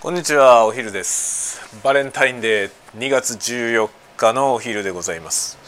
[0.00, 1.60] こんにちはお昼です。
[1.82, 5.58] バレンタインデー2月14日のお昼でございます。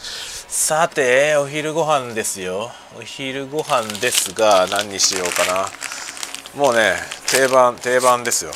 [0.47, 2.71] さてお昼ご飯ですよ。
[2.97, 5.67] お昼ご飯ですが何にしようかな。
[6.55, 6.95] もうね
[7.27, 8.53] 定番定番ですよ。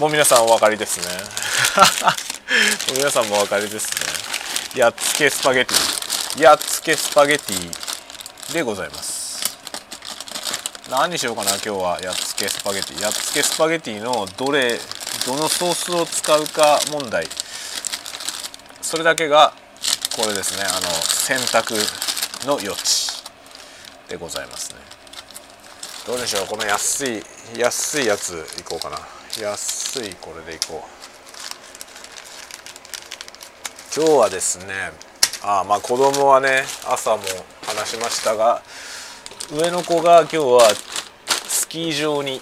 [0.00, 1.06] もう皆さんお分かりですね。
[2.98, 3.86] 皆さんもお分かりです
[4.74, 4.80] ね。
[4.80, 6.42] やっつけスパゲティ。
[6.42, 9.22] やっつけスパゲティでございます。
[10.90, 13.02] 何にしようかな今日はやっつけスパゲティ。
[13.02, 14.78] やっつけスパゲティのどれ
[15.26, 17.28] どのソースを使うか問題。
[18.80, 19.52] それだけが
[20.16, 20.64] これですね。
[20.64, 21.74] あの選択
[22.46, 23.22] の余地
[24.08, 24.78] でございますね。
[26.06, 26.46] どうでしょう？
[26.48, 27.22] この安い
[27.56, 28.98] 安いやついこうかな。
[29.40, 30.88] 安いこれでいこう。
[33.94, 34.90] 今日はですね
[35.44, 37.22] あまあ子供はね朝も
[37.66, 38.62] 話しましたが
[39.52, 40.68] 上の子が今日は
[41.72, 42.38] キー場に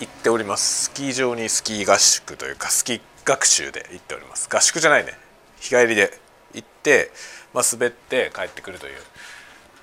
[0.00, 0.84] 行っております。
[0.84, 4.48] スキー場にスキー合宿というかスキー学習で行っております。
[4.50, 5.12] 合宿じゃないね。
[5.60, 6.18] 日帰りで
[6.54, 7.10] 行って、
[7.52, 8.94] まあ、滑って帰ってくるという。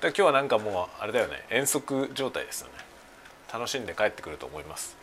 [0.02, 1.44] 今日はなんかもうあれだよね。
[1.50, 2.72] 遠足状態ですよね。
[3.52, 4.96] 楽しんで帰ってくると思います。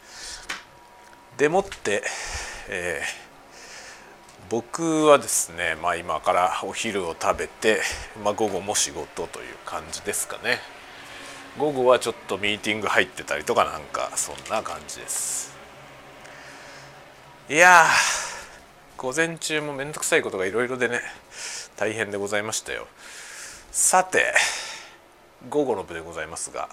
[1.38, 2.04] でもって、
[2.68, 7.80] えー、僕はですね、まあ、今からお昼を食べて、
[8.22, 10.60] まあ、午後も仕事という感じですかね。
[11.58, 15.54] 午後はちょっとミーティング入ってたりとかなんかそんな感じです。
[17.50, 17.86] いや
[18.98, 21.02] 午前中も面倒くさいことがいろいろでね
[21.76, 22.88] 大変でございましたよ。
[23.72, 24.34] さて
[25.50, 26.70] 午後の部でございますが。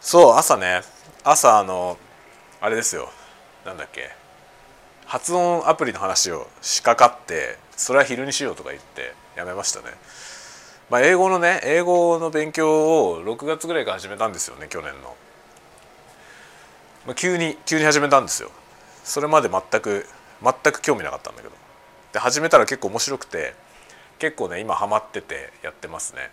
[0.00, 0.82] そう朝ね
[1.24, 1.96] 朝あの
[2.60, 3.10] あれですよ。
[3.64, 4.10] なんだっけ。
[5.06, 9.86] 発音アプリの話をしかかってそれは昼にしようとか言ってやめましたね。
[10.90, 15.14] まあ英語のね英語の勉強を6月ぐらいから始めたんですよね去年の、
[17.06, 18.50] まあ、急に急に始めたんですよ。
[19.04, 20.06] それまで全く
[20.42, 21.54] 全く興味なかったんだけど。
[22.12, 23.54] で始めたら結構面白くて
[24.18, 26.30] 結構ね今ハマっててやってますね。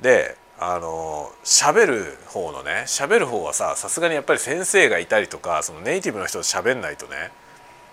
[0.00, 7.30] であの喋る方のね喋る方はささすがにやっぱり先生がいたりとかそのネイティブの人と喋んないとね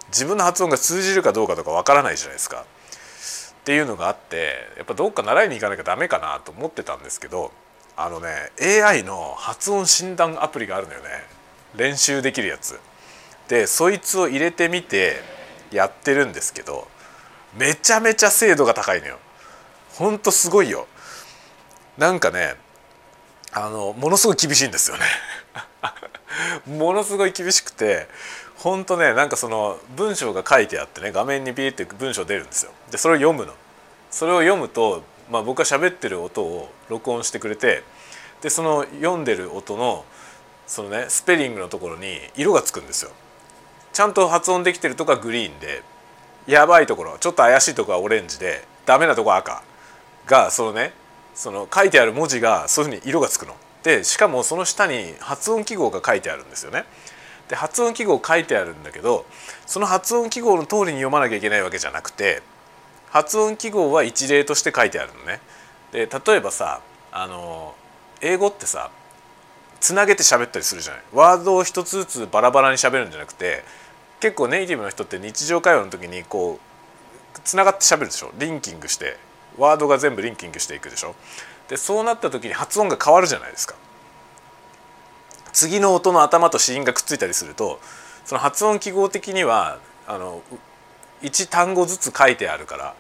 [0.08, 2.66] 自分の発音が通じるかどうかとかわからないじゃないですか。
[3.70, 7.52] っていうのがあってやっぱどっか習いに行かなきゃダメかなと思ってたんですけど
[7.96, 8.30] あのね
[8.84, 11.06] AI の発音診断アプリがあるのよね
[11.76, 12.80] 練習できるやつ。
[13.48, 15.18] でそいつを入れてみて
[15.72, 16.88] やってるんですけど
[17.56, 19.20] めちゃめちゃ精度が高いのよ。
[19.94, 20.88] ほんとすごいよ。
[21.96, 22.56] なんかね
[23.52, 25.06] あのものすごい厳しいんですよね
[26.66, 28.08] ものすごい厳しくて
[28.60, 33.54] ほんとねなんかその文章が書いてあってね画面にビーって文章出るんですよでそれを読むの
[34.12, 37.84] それを読むと、まあ、僕が喋ってる音を録音してくれて
[38.42, 40.04] でその読んでる音の
[40.68, 43.12] そのねスペリングのところに色がつくんですよ
[43.94, 45.82] ちゃんと発音できてるとこはグリーンで
[46.46, 49.64] やばいところちょっと怪しいとこはオレンジでダメなとこは赤
[50.26, 50.94] がそのね
[51.34, 53.56] その書いてある文字がそういうふうに色がつくの。
[53.84, 56.84] でしかもその下に発音記号が書いてあるんですよね。
[57.50, 59.26] で発音記号書いてあるんだけど
[59.66, 62.42] その発音記号の通りに読まなきゃいけないわけじゃなくて
[63.10, 65.42] 発音記号は一例として書いてあるのね。
[65.92, 67.74] で例えばさあの
[68.22, 68.92] 英語ってさ
[69.80, 71.02] つなげて喋ったりするじゃない。
[71.14, 73.64] ワードを一つずつバラバラに喋るんじゃなくて
[74.20, 76.60] 結構ネイティブの人って日常会話の時にこ
[77.36, 78.32] うつながって喋るでしょ。
[78.38, 79.18] リンキングして
[79.58, 81.16] ワードが全部リンキングしていくでしょ。
[81.68, 83.76] でそうなった時に発音が変わるじゃないですか。
[85.54, 87.80] 次の音の頭と子音がくっついたりすると
[88.26, 90.42] その発音記号的にはあの
[91.22, 92.96] 1単語ずつ書いてあるから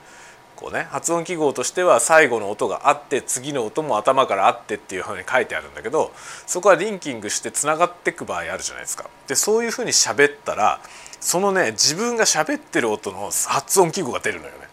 [0.56, 6.12] こうね発音記号としては最後の音があって次の音も頭からあってっていうふうに書いてあるんだけど
[6.46, 9.10] そこはリンキングしてつながっていく場合あるじゃないですか。
[9.28, 10.82] でそういうふうに喋ったら
[11.22, 14.68] そのね自分が喋ってる音の発音記号が出るのよね。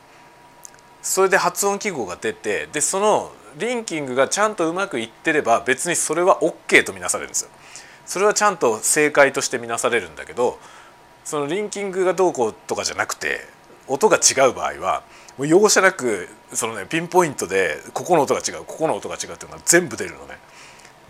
[1.02, 7.50] それで発音記号が出てでそのリンキングがちゃんとうまくいってれば別にそれは OK とみなされるんですよ。
[8.06, 10.58] それはちゃんと正解としてみなされるんだけど
[11.24, 13.40] そのリンキングがどうこうとかじゃなくて
[13.88, 15.02] 音が違う場合は
[15.36, 20.38] もう容赦なくそのねピンポイントでここの音が違うここの音が違うっていうのが全部出るのね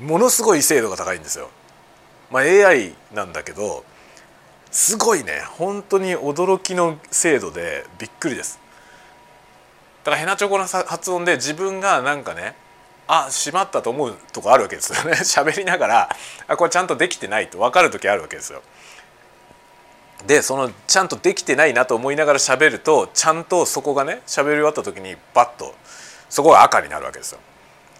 [0.00, 1.48] ものすごい精度が高いんですよ。
[2.30, 3.84] まあ、AI なんだけど
[4.70, 8.60] すごいね本当に驚きの精度でびっくりです。
[10.04, 12.54] だからヘナチョコの発音で自分がなんかね
[13.08, 16.16] あしまったと思うとこあるわけですよね 喋りながら
[16.48, 18.62] あこれちゃんとできてないと分かる時あるわけですよ。
[20.26, 25.74] でそのちゃんとできてないなと思いながら喋るとちゃんとそこがね喋り終わった時にバッと
[26.28, 27.38] そこが赤になるわけですよ。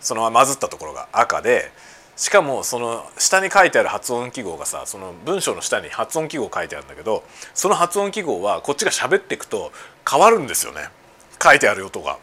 [0.00, 1.70] その混ずったところが赤で
[2.16, 7.22] しかもその下に書いてある発音記号がさその文章の下に発音記号書いてあるんだけど
[7.54, 9.70] その発音記号はこっちが喋っていくと
[10.08, 10.88] 変わるんですよね
[11.42, 12.18] 書いてある音が。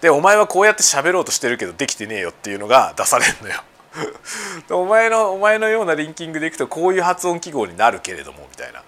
[0.00, 3.62] でお前はこうやって喋ろうとしてるけどできてねえよっていうのが出されるのよ。
[4.70, 8.82] お前のお前のようなリンキングでいくとこういう発音記号になるけれどもみたいな。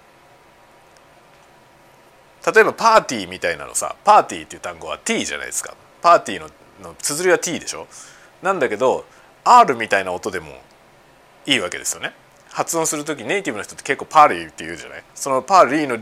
[2.53, 5.73] 例えばパーティーみたいなのさパーティーっていう単語は t じゃないですか。
[6.01, 6.49] パーティーの
[6.81, 7.87] の綴りは t でしょ。
[8.41, 9.05] なんだけど
[9.43, 10.61] R みたいな音でも
[11.45, 12.13] いいわけですよね。
[12.51, 15.03] 発音する時ネイティブの人って結構パーリーって言うじゃない。
[15.13, 15.97] そのパーリーの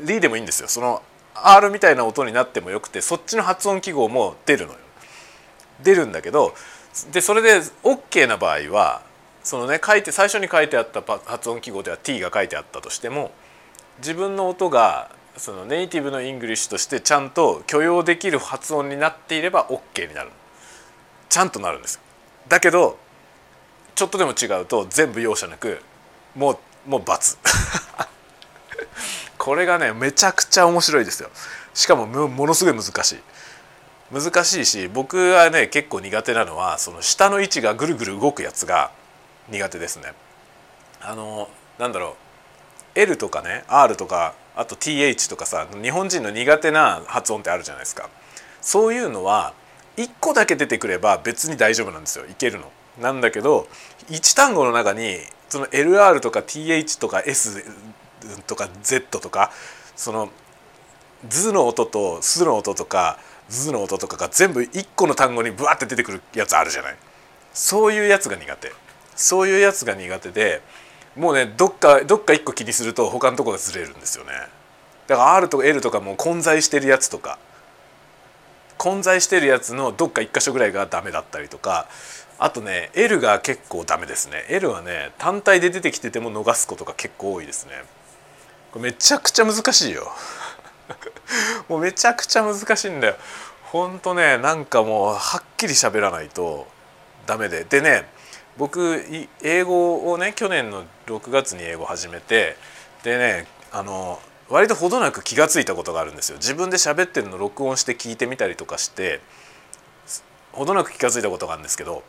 [0.00, 0.68] リーでもいいんですよ。
[0.68, 1.02] その
[1.34, 4.78] R みたいな音になってもよくてそっちの発音記号も出るのよ。
[5.82, 6.54] 出るんだけど
[7.12, 9.02] でそれで OK な場合は
[9.42, 13.32] そのね書いて最初に書いてあった発音記号では T が書いてあったとしても
[13.98, 20.30] 自分の音がそのネイティブのイングリッシュとしてちゃんと許容できる発音になっていれば OK になる
[21.28, 22.00] ちゃんとなるんですよ。
[22.48, 22.98] だけど
[23.94, 25.80] ちょっとでも違うと全部容赦なく
[26.34, 27.38] もうもう罰。
[29.44, 31.28] これがねめちゃくちゃ面白いですよ。
[31.74, 33.18] しかもものすごい難しい。
[34.10, 38.90] 難しいし僕はね結構苦手なのはその下の位置がぐるぐる動くやつが
[39.50, 40.14] 苦手ですね。
[41.02, 42.16] あのなんだろ
[42.96, 42.98] う。
[42.98, 48.08] L とかね R とかあと TH とかさ日本人の苦手な発音ってあるじゃないですか。
[48.62, 49.52] そういうのは
[49.98, 52.24] 1個だけ出てくれば別に大丈夫なんですよ。
[52.24, 52.72] いけるの。
[52.98, 53.68] なんだけど
[54.08, 55.18] 1単語の中に
[55.50, 57.62] その LR とか TH とか S
[58.46, 59.52] とか Z とか
[59.96, 60.30] その
[61.28, 63.18] 「図の音と「す」の音とか
[63.48, 66.96] 「図の音とかが全部1個の単語にブワって出てくるやつあるじゃない。
[67.52, 68.72] そういうやつが苦手。
[69.16, 70.60] そういうやつが苦手で
[71.16, 74.32] もうねどっかどっか1個気にすると他のとこがずれるんですよね。
[75.06, 77.38] だから R とか L とかも混在してるやつとか
[78.78, 81.86] 混在してるやつのどっか1箇所ぐらいがダメだったりとか
[82.38, 84.46] あとね L が結構ダメですね。
[84.48, 87.84] L はね単体で出てきてても逃すことが結構多いですね。
[88.74, 90.12] これめちゃくちゃ難しいよ。
[91.70, 93.16] もうめちゃくちゃ難しいんだよ。
[93.62, 96.66] ほんとねなんかもうはっきり喋らないと
[97.24, 97.62] ダメで。
[97.62, 98.10] でね
[98.56, 102.56] 僕英語をね去年の6月に英語始めて
[103.04, 106.38] でねあの割とほどなく気が付いたことがあるんですよ。
[106.38, 109.20] 自分で喋ってるの録音して聞いてみたりとかして
[110.50, 112.02] ほどなく気が付いたことがあるんですけど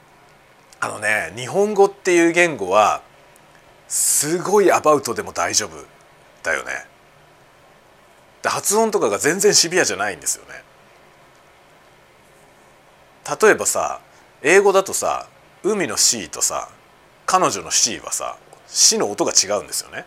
[0.80, 3.04] あのね日本語っていう言語は
[3.88, 5.95] すごいアバウトでも大丈夫。
[6.46, 6.72] だよね。
[8.42, 10.64] で発音とかが全然シビアじゃないんですよね。
[13.42, 14.00] 例えばさ
[14.44, 15.28] 英語だとさ
[15.64, 16.70] 海の C とさ
[17.26, 18.38] 彼女の C はさ
[18.68, 20.06] C の音が違うんですよね。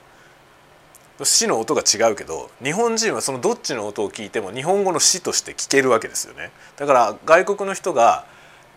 [1.24, 8.24] 死の音が違うけど日本人はそのどっちの音を聞いても日本語の死として聞けるわけですよねだから外国の人が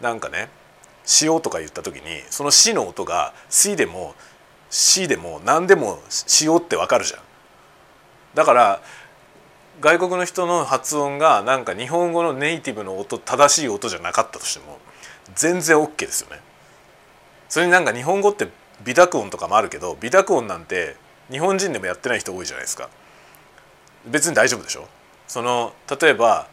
[0.02, 0.50] なんかね
[1.22, 4.16] 「塩」とか言った時にその「死」の音が「し」でも
[4.72, 6.00] 「し」でも何でも
[6.42, 7.20] 「塩」ってわかるじゃん
[8.34, 8.82] だから
[9.80, 14.80] 外国の人の発音がなんか日本語のネイティブの音正しい音じゃなかったとしても
[15.36, 16.40] 全然 OK ですよね。
[17.50, 18.48] それになんか日本語って
[18.84, 20.96] 微濁音とかもあるけど微濁音なんて
[21.30, 22.90] 日本人でもやってない人多いじゃないですか。
[24.06, 24.88] 別に大丈夫でしょ？
[25.28, 26.48] その例えば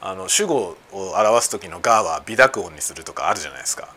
[0.00, 3.88] あの主語を表す時の「が」は微濁音にするとかあるじゃないですか。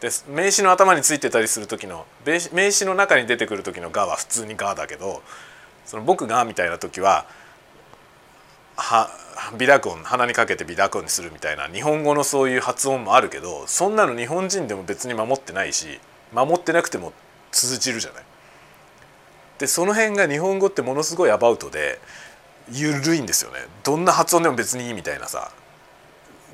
[0.00, 2.06] で名詞の頭についてたりする時の
[2.52, 5.22] 名詞の中に出てくる時の「が」は普通に「が」だけど
[5.86, 7.26] その僕がみたいな時は
[8.76, 9.08] は
[9.56, 16.00] 微濁音鼻にかけて微濁音にするみたいな日本語のそういう発音もあるけどそんなの日本人でも別に守ってないし
[16.32, 17.12] 守ってなくても
[17.52, 18.24] 通じるじゃない。
[19.58, 21.98] でその辺が日本語ってものすごいアバウトで
[22.70, 23.60] 緩いんですよね。
[23.84, 25.50] どんな発音でも別にいいみたいなさ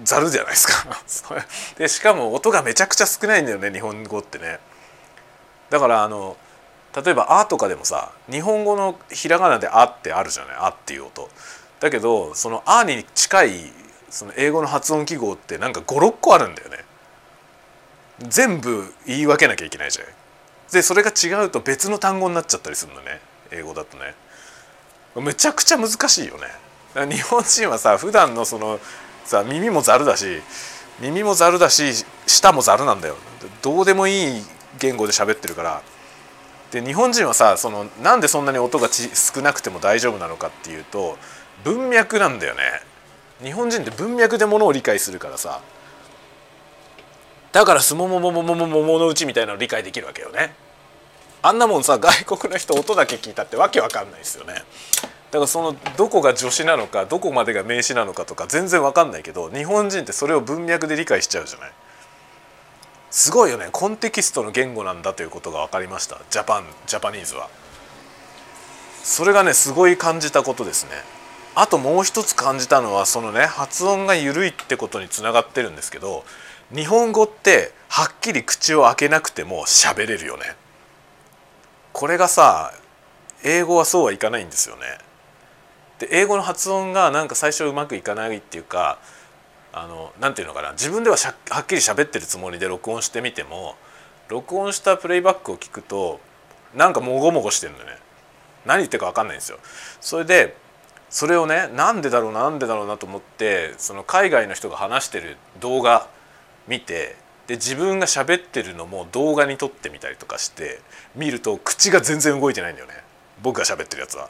[0.04, 1.02] ざるじゃないですか。
[1.76, 4.60] でしかも音がめちゃくちゃ少ないんだよね日本語ってね。
[5.70, 6.36] だからあの
[6.94, 11.28] 例えば「あ」とかでもさ日本語のひらがなで「あ」ってあるじゃない「あ」っていう音。
[11.80, 13.72] だけどその「あ」に近い
[14.11, 16.84] その英語の発音記号ってなんか56個あるんだよね。
[18.20, 20.14] 全部言い分けなきゃいけないじゃない
[20.70, 23.20] でそれが違うと別の単語になっちゃったりするのね。
[23.50, 24.14] 英語だとね。
[25.16, 27.06] めちゃくちゃ難しいよね。
[27.11, 28.78] 日本人はさ普段のその
[29.25, 30.42] さ耳もざるだし
[31.00, 33.16] 耳もざるだし舌もざるなんだよ。
[33.62, 34.44] どうでもいい
[34.78, 35.82] 言語で喋ってるから
[36.73, 41.19] で日本人はさそのなんでそんなに音がち少なくても大丈夫なのかっていうと
[41.64, 42.62] 文脈なんだよね。
[43.43, 45.61] 日本人って文脈でものを理解するからさ。
[47.52, 50.55] だからすももももももものうちみたいなの理解できるわけよね。
[51.43, 54.55] あんなもんさ外国の人音だけ聞いたってわけわかんないですよね。
[54.55, 61.73] だからそのどこが助詞なのかどこまでが名詞なのかとか全然わかんないけど日本人ってそれを文脈で理解しちゃうじゃない。
[63.12, 63.69] すごいよね。
[63.71, 66.19] コンテキストの言語なんだということが分かりました。
[66.31, 67.50] ジャパンジャパニーズは。
[69.04, 70.92] それがねすごい感じたことですね。
[71.54, 76.25] あともう一つ感じたのはそのね発音が緩いってことにつながってるんですけど
[76.75, 80.57] 日本語ってはっきり口を開けなくても喋れるよね。
[81.92, 82.73] これがさ
[83.45, 84.83] 英語はそうはいかないんですよね。
[85.99, 88.99] で英語の発音がなんか最初うまくいかないっていうか
[89.73, 90.73] あのなんていうのかな。
[90.73, 93.76] 自分でははっきり喋ってるつもりで録音してみても
[94.29, 96.21] 録音したプレイバックを聞くと
[96.75, 97.99] なんかもごもごしてるのね。
[98.64, 99.59] 何言ってるか分かんないんですよ。
[100.00, 100.57] それで
[101.11, 106.09] それをねなんでだろうななんでだろうなと思ってその海外の人が話してる動画
[106.69, 110.81] 見てで自分が喋ってるのも動画に撮ってみたりとかして
[111.14, 112.95] 見ると口が全然動いてないんだよね。
[113.43, 114.29] 僕が喋ってるやつは。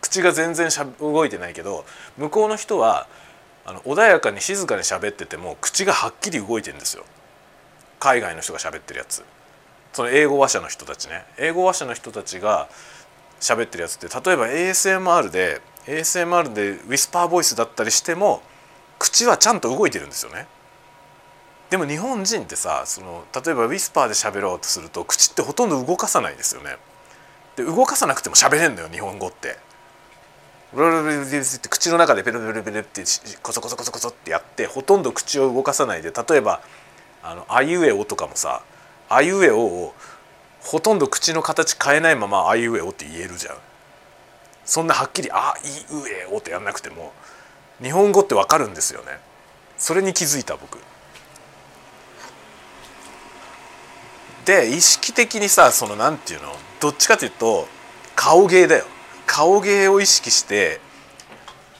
[0.00, 1.84] 口が全然しゃ動いてないけど
[2.16, 3.08] 向こうの人は
[3.68, 7.04] あの穏やかに静かに喋ってても口がはっきり動いてるんですよ。
[8.00, 9.22] 海外の人が喋ってるやつ。
[9.92, 11.26] その英語話者の人たちね。
[11.36, 12.70] 英語話者の人たちが
[13.40, 18.40] 喋ってるやつって例えば ASMR で ASMR でウィスパーボイスだったりしても
[18.98, 20.46] 口はちゃんと動いてるんですよね。
[21.68, 26.78] でも日本人ってさその例えばウィスパーで喋ろうとすると口ってほとんど動かさないですよね。
[27.56, 29.58] で動かさなくても喋れんのよ日本語って。
[30.72, 33.02] ブルブルブルって口の中でペルペルペルって
[33.42, 36.60] コソコソコソコソってやってほとんど口を動かさないで例えば
[37.22, 38.62] あのあいうえおとかもさ
[39.08, 39.94] あいうえおを
[40.60, 43.56] ほとんど口の形変えないままあいうえおって言えるじゃん
[44.66, 47.12] そんなはっきりあいうえおってやんなくても
[47.82, 49.18] 日本語ってわかるんですよね
[49.78, 50.78] それに気づいた僕
[54.44, 57.66] で意識的にさそのなんていうのどっちかというと
[58.14, 58.84] 顔芸だよ
[59.28, 60.80] 顔芸を意識して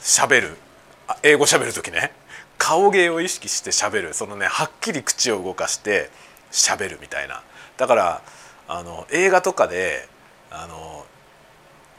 [0.01, 0.57] 喋る。
[1.23, 2.13] 英語喋る時ね。
[2.59, 4.15] 顔芸を意識して喋る。
[4.15, 6.11] そのねはっきり口を動かして
[6.53, 7.43] 喋るみたいな。
[7.79, 8.23] だから
[8.69, 10.07] あの映画とかで
[10.51, 11.07] あの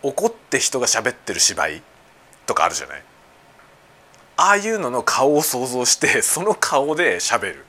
[0.04, 1.82] 怒って人が喋ってる芝居
[2.46, 3.04] とかあるじゃない。
[4.38, 7.66] ああいうのの顔を想像してその顔で喋る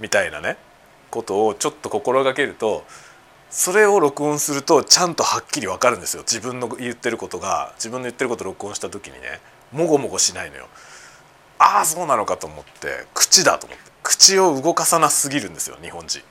[0.00, 0.56] みたいなね
[1.10, 2.84] ことをちょっと心がけると
[3.52, 6.22] それを録音するとちゃんとはっきり分かるんですよ。
[6.22, 9.40] 自分の言ってることが自分の言ってることを録音した時にね
[9.72, 10.68] もごもごしないのよ。
[11.58, 13.92] ああそうなのかと思って口だと思って。
[14.02, 16.22] 口を動かさなすぎるんですよ日本人。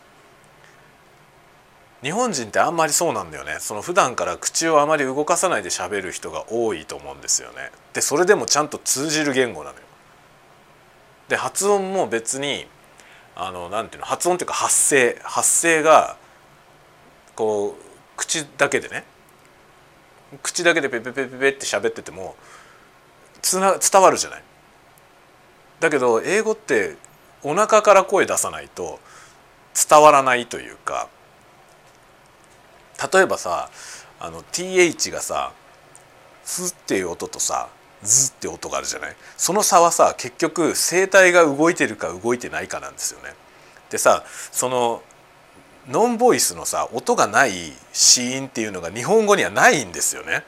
[2.02, 3.58] 日本人ってあんまりそうなんだよね。
[3.60, 7.72] その普段から口をあまり動かさないで喋る人が多いと思うんですよね。
[7.94, 9.84] でそれでもちゃんと通じる言語なのよ。
[11.30, 12.66] で発音も別に
[13.36, 15.20] あのなんていうの発音っていうか発声。
[15.22, 16.18] 発声が
[17.42, 17.84] こう
[18.18, 19.04] 口だけでね
[20.44, 22.36] 口だけでペペペペペって喋ってても
[23.42, 24.44] つな伝わるじゃない？
[25.80, 26.98] だけど英語って
[27.42, 29.00] お腹から声出さないと
[29.90, 31.10] 伝わらないというか
[33.12, 33.72] 例えばさ
[34.20, 35.52] あの TH がさ
[36.46, 37.70] 「ふ」っていう音とさ
[38.04, 39.16] 「ず」って音があるじゃない？
[39.36, 43.34] その差はさ結局声帯が動いてるか動いてないかなんですよね。
[43.90, 45.02] でさその
[45.90, 50.44] ノンボイスのさ音がない子音っていうのが日本語にはないんですよね。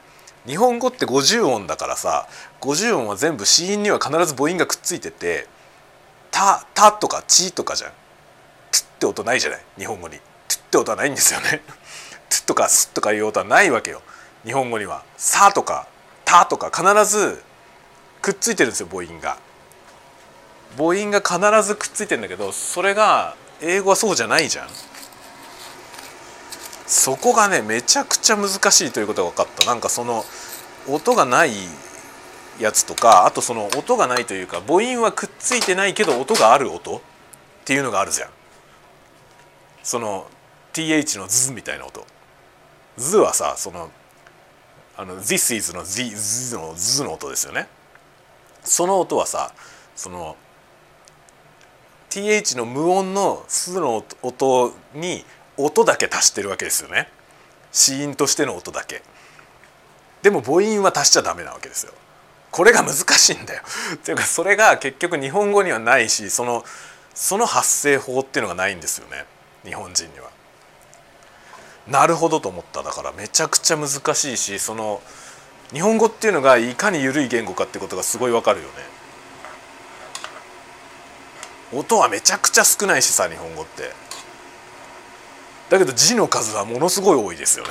[0.46, 2.28] 日本語って50音だからさ
[2.60, 5.48] 50音は全部子音には必ず母音がくっついてて
[6.30, 7.92] 「た」「た」とか「ち」とかじゃん
[8.70, 11.62] 「つ」って音ないじゃない日本語に「つ」って音はないんですよね。
[12.28, 14.02] つとかすとかいう音はないわけよ
[14.44, 15.02] 日本語には。
[15.16, 15.86] さとか
[16.24, 17.42] たとか必ず
[18.20, 19.38] くっついてるんですよ母音が。
[20.76, 24.68] 母音が必ずくっついてるんだけどそれが英語はそうじゃないじゃん。
[26.86, 29.66] そこがねめちゃくちゃ難しいということが分かった。
[29.66, 30.24] なんかその
[30.88, 31.52] 音がない
[32.60, 37.00] やつとかあとその音がないというか母音はくっついてないけど音がある音っ
[37.64, 38.30] ていうのがあるじゃん。
[39.82, 40.26] その
[40.72, 42.04] TH のズみたいな音。
[42.96, 43.90] ズはさその
[44.96, 47.66] あの This is の Z, のズの音ですよね。
[48.62, 49.52] その音はさ
[49.96, 50.36] その
[52.10, 55.24] TH の無音のスの音に
[55.56, 57.08] 音だけ足してるわけですよね
[57.72, 59.02] 子音としての音だけ
[60.22, 61.92] でも母音は足しちゃダメなわけですよ
[62.50, 63.62] これが難しいんだよ
[63.94, 66.64] っていうかそれが結局日本語にはないしその
[67.12, 69.24] その発声法っていうのがないんですよね
[69.64, 70.30] 日本人には。
[71.88, 75.02] なるほどと思っただからめちゃくちゃ難しいしその
[75.72, 78.72] 日本語っていうのがいかに緩い言語かってことがすごいわかるよね。
[81.72, 84.03] 音はめちゃくちゃ少ないしさ日本語って。
[85.70, 87.70] だけど字の数はものすごい多いですよね。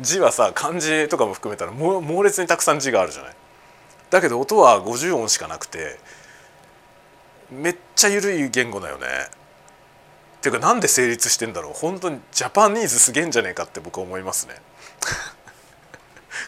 [0.00, 3.36] 字はさ漢字とかも含めたら猛烈にたくさん字があるじゃない。
[4.10, 5.98] だけど音は50音しかなくて
[7.50, 9.06] めっちゃ緩い言語だよね。
[10.38, 11.72] っていうかなんで成立してんだろう。
[11.74, 14.54] 本当にジャパニーズすげえんじゃねえかって僕は思いますね。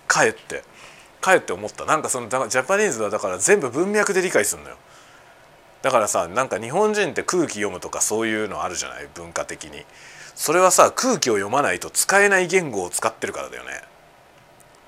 [0.07, 0.65] かえって。
[1.21, 1.85] かえって思った。
[1.85, 4.77] なんかそのジャパニーズはだから全部文脈で理解するのよ。
[5.83, 9.09] だからさなんか日本人って空気読むとかそういうのあるじゃない？
[9.15, 9.85] 文化的に。
[10.35, 13.71] それはさ空気を読まないと使えない言語を使ってるからだよね。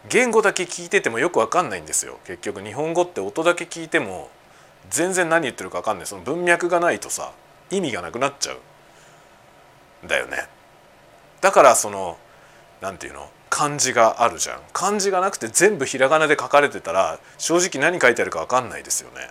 [0.08, 2.18] 言語だけ聞いててもよくわかんないんですよ。
[2.24, 4.30] 結局日本語って音だけ聞いても
[4.90, 6.06] 全然何言ってるかわかんない。
[6.06, 7.32] その文脈がないとさ
[7.70, 8.58] 意味がなくなっちゃう
[10.06, 10.48] だよね。
[11.40, 12.18] だからその
[12.80, 13.28] 何て言うの？
[13.50, 14.60] 漢字があるじゃん。
[14.72, 19.30] 漢字がなくて全部ひらがなで書かれてたら正直何書いてあるかわかんないですよね。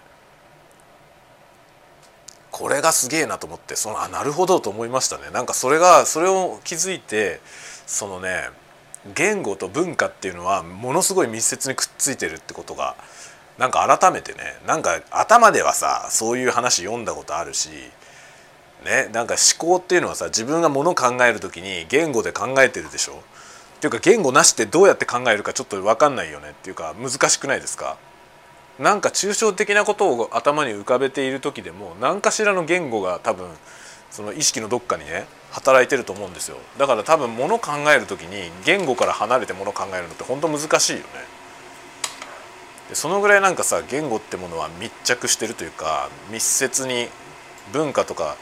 [2.54, 5.24] これがすげえなと思ってそのあなるほどと思いましたね。
[5.34, 7.42] なんかそれがそれを気づいて
[7.88, 8.50] そのね
[9.16, 12.96] 言語と文化っていうのはものすごい密接にくっついてるってことが
[13.58, 17.70] なんか改めてねなんか頭ではさそういう話読んだことあるし
[18.86, 23.14] ねなんか思考っていうのはさ自分がもの考える時に言語で考えてるでしょ？
[23.14, 23.16] っ
[23.82, 27.98] ていうか言語なしってどうやって考えるかちょっと分かんないよねっていうか難しくないですか？
[28.80, 33.48] なんか抽象的なことを頭に浮かべている時でも何かしらの言語が多分
[34.10, 36.58] その意識のどっかにね働いてると思うんですよ。
[36.78, 41.06] だから多分もの考える時に言語から離れてもの考えるのって本当難しいよね。
[42.90, 47.08] でそのぐらいなんかさ言語ってものは密着してるというか密接に
[47.72, 48.36] 文化とか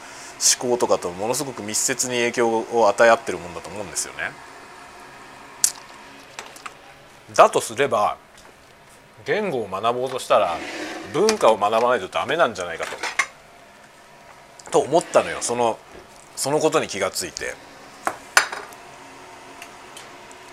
[0.60, 4.32] 思考とかとものすごく密接に影響を与え合ってるもんだと思うんですよね。
[7.34, 8.16] だとすれば
[9.24, 10.56] 言語を学ぼうとしたら
[11.12, 12.90] 文化を学ばないとダメなんじゃないかと
[14.70, 15.78] と思ったのよその
[16.36, 17.54] そのことに気がついて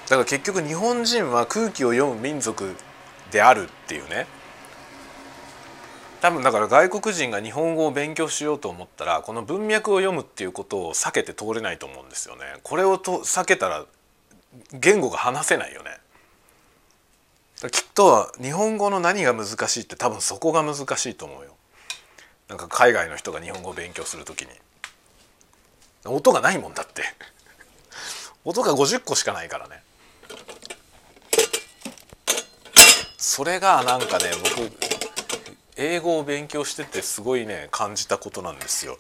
[0.10, 2.76] だから結局日本人は空気を読む民族
[3.32, 4.28] であるっていうね
[6.22, 12.42] 多分だから外国人が日本語を勉強しようと思ったらこの文脈を読むっていうことを避けて通れないと思うんですよね。
[12.64, 13.86] これをと避けたら
[14.74, 15.92] 言語が話せないよね。
[17.68, 21.56] きっと日本語の何が難しいって多分そこが難しいと思うよ。
[22.48, 24.48] なんか海外の人が日本語を勉強するときに
[26.06, 27.04] 音がないもんだって
[28.44, 29.84] 音が50個しかないからね
[33.18, 34.72] それがなんかね僕
[35.76, 38.98] 英語を勉強しててすごいね感じたことなんですよ。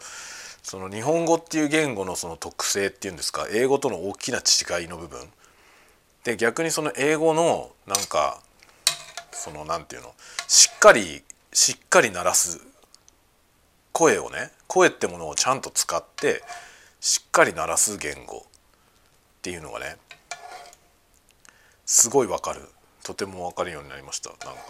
[0.62, 5.28] その日本語っていう言語のその特性っていうんですか英語との大きな違いの部分
[6.24, 8.39] で逆にその英語のなんか
[9.32, 10.13] そのなんていうの？
[10.48, 12.62] しっかりしっかり鳴らす
[13.92, 16.44] 声をね声ってものをちゃんと使って
[17.00, 18.42] しっかり鳴らす言語っ
[19.42, 19.98] ていうのがね
[21.86, 22.62] すごいわかる。
[23.04, 24.30] とてもわかるようになりました。
[24.30, 24.62] なんか。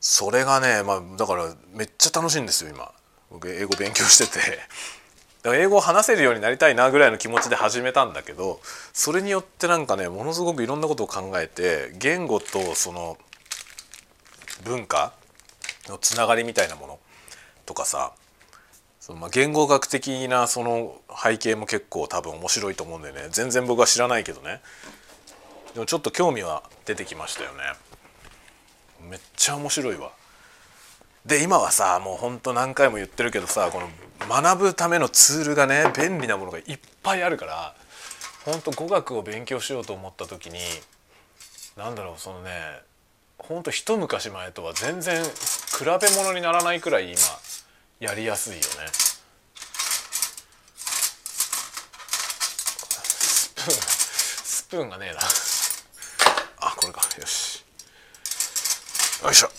[0.00, 2.92] それがねまあだからめっちゃ楽しいんですよ今。
[3.30, 4.58] 僕英語勉強してて。
[5.42, 8.60] だから英語を話せるようになりたいなぐらいの気持ちで始めたんだけど
[8.92, 13.18] それによってなんかねものすごくいろんなことを考えて言語とその
[14.64, 15.12] 文化
[15.88, 16.98] のつながりみたいなもの
[17.66, 18.12] とかさ
[19.00, 24.60] そのま言語学的なその背景も結構多分面白いと思うんだよね全然僕は知らないけどね。
[25.74, 27.64] でもちょっと興味は出てきましたよね。
[29.10, 30.12] めっちゃ面白いわ。
[31.26, 33.88] で今はさもうほんと何回も言ってるけどさこの
[34.28, 37.74] 学ぶためのツールがね便利なものがいっぱいあるから
[38.44, 40.58] ほんと語学を勉強しようと思った時に
[41.76, 42.50] 何だろうそのね
[43.38, 47.18] ほんと一昔前とは全然比べ物にならないくらい今
[48.00, 48.64] やりやすいよね。
[53.32, 55.20] スプーンスプーンがねえな。
[56.58, 57.00] あこれか。
[57.20, 57.64] よし。
[59.22, 59.50] よいしょ。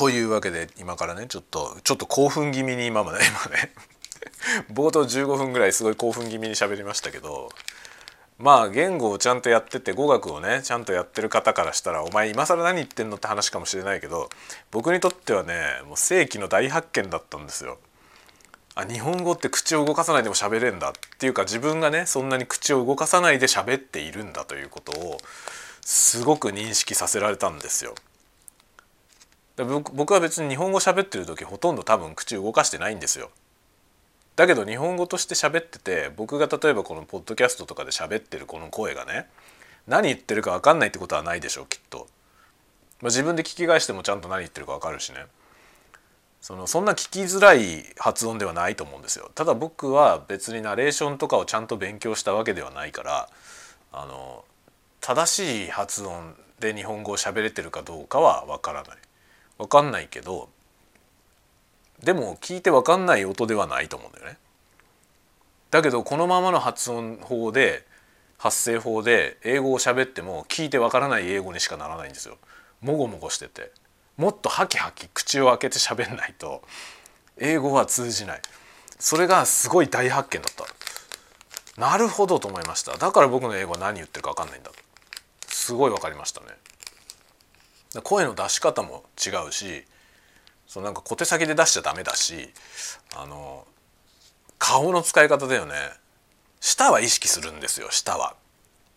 [0.00, 3.70] というわけで今からねちょっとちょっと興奮気味に今まで今ね
[4.72, 7.50] 冒頭15分ぐらいすごい興奮気味に喋りましたけど
[8.38, 14.30] まあ言語をちゃんとやってて語学をねちゃんとやってる方からしたらお前今更何言ってんのって話かもしれないけど
[14.70, 17.76] 僕にとってはねもう世紀の大発見だったんですよ。
[18.76, 25.18] あ日本語って口を動かさないでも喋れんだっていうか自分がねそんなに口を動かさないで喋っているんだということを
[25.82, 27.94] すごく認識させられたんですよ。
[29.64, 33.30] 僕は別に日本語喋ってる時ほとんど多分口動かしてないんですよ。
[34.36, 39.28] だけど日本語として喋ってて僕が例えばこのポッドキャストとかで喋ってるこの声がね
[39.86, 42.06] 何言ってるか分かんないってことはないでしょうきっと。
[43.00, 45.24] まあ、自分で聞き返してもちゃんと何言ってるか分かるしね
[46.40, 49.30] そのそんな聞きづらい発音ではないと思うんですよ。
[49.34, 53.28] ただ僕は別にナレーションとかをちゃんと勉強したわけではないから
[53.92, 54.44] あの
[55.00, 58.96] 正しい発音で日本語を喋れてるかどうかは分からない。
[59.60, 60.48] 分かんないけど
[62.02, 64.38] でも聞いて分かんない音ではないと思うんだよね。
[65.70, 67.84] だけどこのままの発音法で
[68.38, 72.38] 発声法で英語を喋っても聞いてわからない英語にしかならないんですよ。
[72.80, 73.70] もごもごしてて。
[74.16, 76.62] もっとハキハキ口を開けて喋んないと
[77.36, 78.40] 英語は通じない。
[78.98, 82.96] それがすごい大発見だったなるほどと思いました。
[82.96, 84.70] だから僕の英語は何言ってるか分かんないんだ。
[85.48, 86.46] すごい分かりましたね。
[88.02, 89.84] 声の出し方も違うし
[90.68, 92.48] そのなんか小手先で出しちゃダメだし
[93.16, 93.66] あの
[94.58, 95.74] 顔の使い方だよね。
[96.60, 98.34] 舌は意識するんですよ舌は。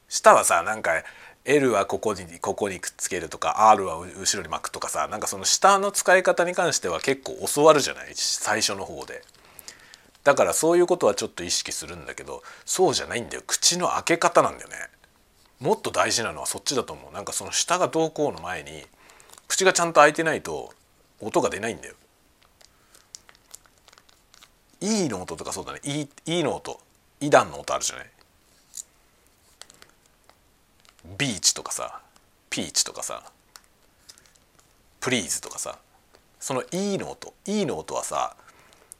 [0.10, 1.04] 舌はさなんか
[1.46, 8.12] L はここにここにくっつけるとか R は後ろに巻くとかさなんかその舌の使い方に関しては結構教わるじゃない？
[8.14, 9.24] 最初の方で。
[10.24, 13.44] だからそういうことはちょっと意識するんだけどそうじゃないんだよ。
[13.48, 14.76] 口の開け方なんだよね。
[15.64, 17.14] もっと大事なのはそっちだと思う。
[17.14, 18.84] なんかその舌がどうこうの前に
[19.48, 20.74] 口がちゃんと開いてないと
[21.22, 21.96] 音が出ないんだよ。
[24.82, 25.80] いいの音とかそうだね。
[25.84, 26.82] いいの音。
[27.22, 28.06] イダンの音あるじゃない？
[31.18, 32.02] ビーチとかさ
[32.50, 33.24] ピーチとかさ
[35.00, 35.80] プリーズとかさ
[36.40, 38.36] その「いいの音「いいの音はさ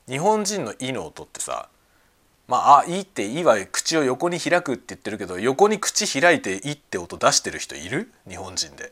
[0.08, 1.68] 日本人の「い」の音ってさ
[2.48, 8.12] まあ「あいい」って「いい」は口を横に開くって言ってるけど横に口開いて「い」って音出してる人いる？
[8.28, 8.92] 日本人で。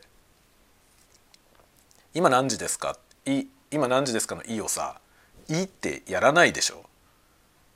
[2.14, 2.96] 今何時ですか？
[3.26, 5.00] い今何時ですかの「い」をさ
[5.48, 6.84] 「い」ってやらないでしょ？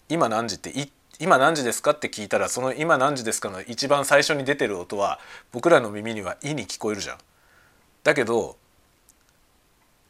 [0.08, 5.18] 今何時って「い」今何時ですかって聞いたらその今何時ですかの一番最初に出てる音は
[5.50, 7.18] 僕らの耳には「い」に聞こえるじゃん。
[8.02, 8.56] だけど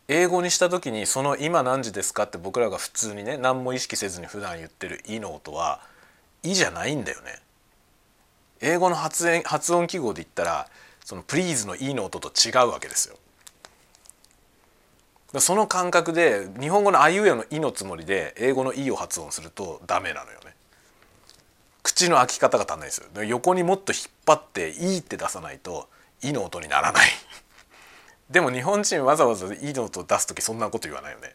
[0.08, 5.80] 英語にした時にその「今何時ですか?」って僕らが普通にね何も意識せずに普段言ってる「い」の音は
[6.42, 7.40] 「い」じゃないんだよね。
[8.60, 10.68] 英語の発音発音記号で言ったら
[11.04, 13.16] その「プリーズ」の「い」の音と違うわけですよ。
[15.40, 20.54] その感覚で日本語の「あいうえの「い」のつもりで英語の「い」を発音するとダメなのよね。
[21.82, 23.24] 口の開き方が足んないですよ。
[23.24, 25.88] 横にもっと引っ張って「い」って出さないと
[26.22, 27.08] 「い」の音にならない。
[28.30, 31.34] でも日本人わざわざ「い」の音出す時そんなこと言わないよね。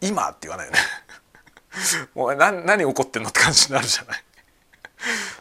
[0.00, 0.78] 今って言わないよね。
[2.14, 4.24] もう何何怒ってんのって感じになるじゃない。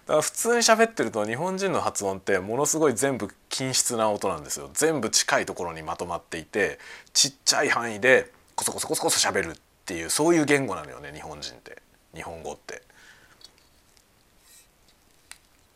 [0.09, 6.79] だから普通に喋ってると日本人の発音ってものすごい全部均質な音なんですよ全部近いところにまとまっていて
[7.13, 11.81] ちっちゃい範囲でコソコソコソコソ喋るっていうそういう言語なのよね日本人って
[12.15, 12.88] 日本語って。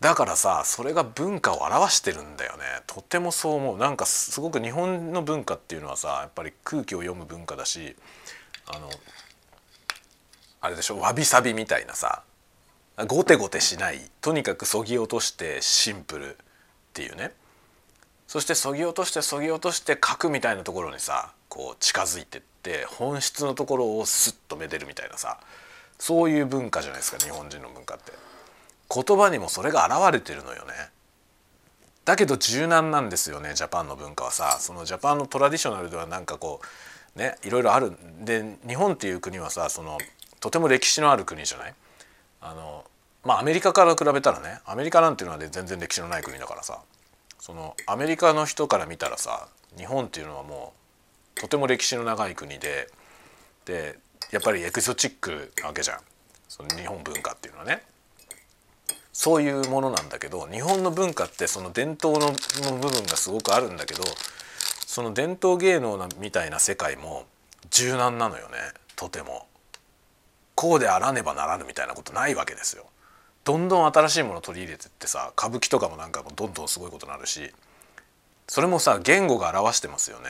[0.04, 2.64] だからさそれが文化を表してるんだよね。
[2.88, 3.78] とてもそう思う。
[3.78, 7.96] なんかすごく日本の文化っていうのはさやっぱり空気を読む文化だし
[8.68, 8.90] あの
[10.60, 12.24] あれでしょわびさびみたいなさ
[13.08, 16.38] ゴテゴテしないとにかくそぎ落としてシンプルっ
[16.92, 17.32] ていうね。
[18.28, 25.40] そしてそぎ落としてそぎ落として核みたいなところにさこう近づいてって本質のところをスッとめでるみたいなさ
[25.98, 28.23] そういう文化じゃないですか日本人の文化って。
[28.94, 30.74] 言葉にもそれが現れてるのよね。
[32.06, 34.58] だけど柔軟なんですよねジャパンの文化はさ。
[34.60, 36.60] そのジャパンのトラディショナルではなんかこ
[37.16, 37.94] うねいろいろある。
[38.20, 39.98] で日本っていう国はさその
[40.40, 41.74] とても歴史のある国じゃない？
[42.42, 42.84] あの
[43.24, 46.82] まあアメリカから比べたらねアメリカなんていうのは、ね、全然歴史のない国だからさ。
[47.40, 50.74] そのアメリカの人から見たらさ日本っていうのはも
[51.38, 52.90] うとても歴史の長い国で
[53.66, 53.98] で
[54.32, 56.00] やっぱりエクゾチックなわけじゃん。
[56.48, 57.82] その日本文化っていうのはね。
[59.14, 62.34] そういうものなんだけど日本の文化ってその伝統の
[62.82, 64.04] 部分がすごくあるんだけど
[64.86, 67.26] その伝統芸能みたいな世界も
[67.70, 68.58] 柔軟なのよね
[68.96, 69.48] とても。
[70.56, 72.86] こうであらねばならぬみたいなことないわけですよ。
[73.44, 77.52] どんどん新しいもの取り入れてってさ歌舞伎とかもなんかもどんどんすごいことになるし
[78.48, 80.30] それもさ言語が表してますよね。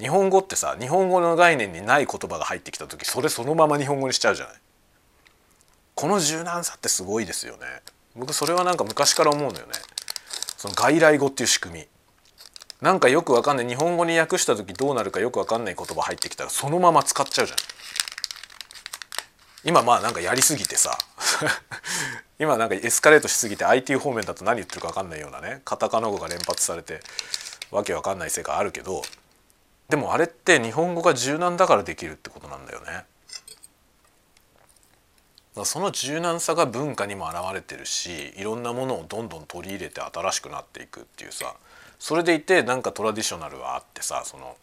[0.00, 4.54] 日本語ってさ日本語の概念にない言葉が入ってきた時それそのまま日本語にしちゃうじゃない。
[5.94, 7.66] この柔軟さってすごいですよね。
[8.16, 9.72] 僕それはなんか昔から思うのよね。
[10.56, 11.86] その外来語っていう仕組み。
[12.80, 17.58] なんかよくわかんない日本語に訳した時どうなるかよくわかんない言葉入ってきたらそのまま使っちゃうじゃん。
[19.64, 20.98] 今まあなんかやりすぎてさ
[22.38, 27.00] 今なんかエスカレートしすぎて IT 方面だと何言ってるか分かんないようなねカタカナ語が連発されて
[27.70, 29.02] わけわかんない世界あるけど
[29.88, 33.04] でもあれって日本語が柔軟だからできるってことなんだよね。
[35.62, 41.54] その柔軟さが文化にも表れてるしいろんなものをどんどん取り入れて新しくなっていくっていうさ
[42.00, 44.56] それでいてなんかトラディショナルはあってさその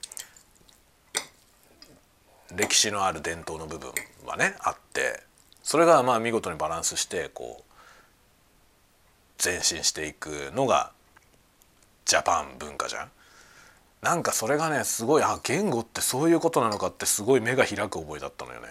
[2.54, 3.92] 歴史のある伝統の部分
[4.26, 5.22] はねあって
[5.64, 7.72] それがまあ見事にバランスしてこう
[9.44, 10.92] 前進していくのが
[12.06, 13.12] ジャパン文化じゃん。
[14.02, 18.68] なんかそれがねすごいあ言語ってそういうことなのかってすごい目が開く覚えだったのよね。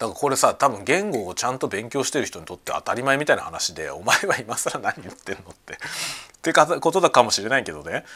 [0.00, 5.76] だからこれさ多分言語をちゃんと勉強してる人にとって当たり前みたいな話でお前は今更何言ってんのって っ
[6.40, 8.06] てことだかもしれないけどね。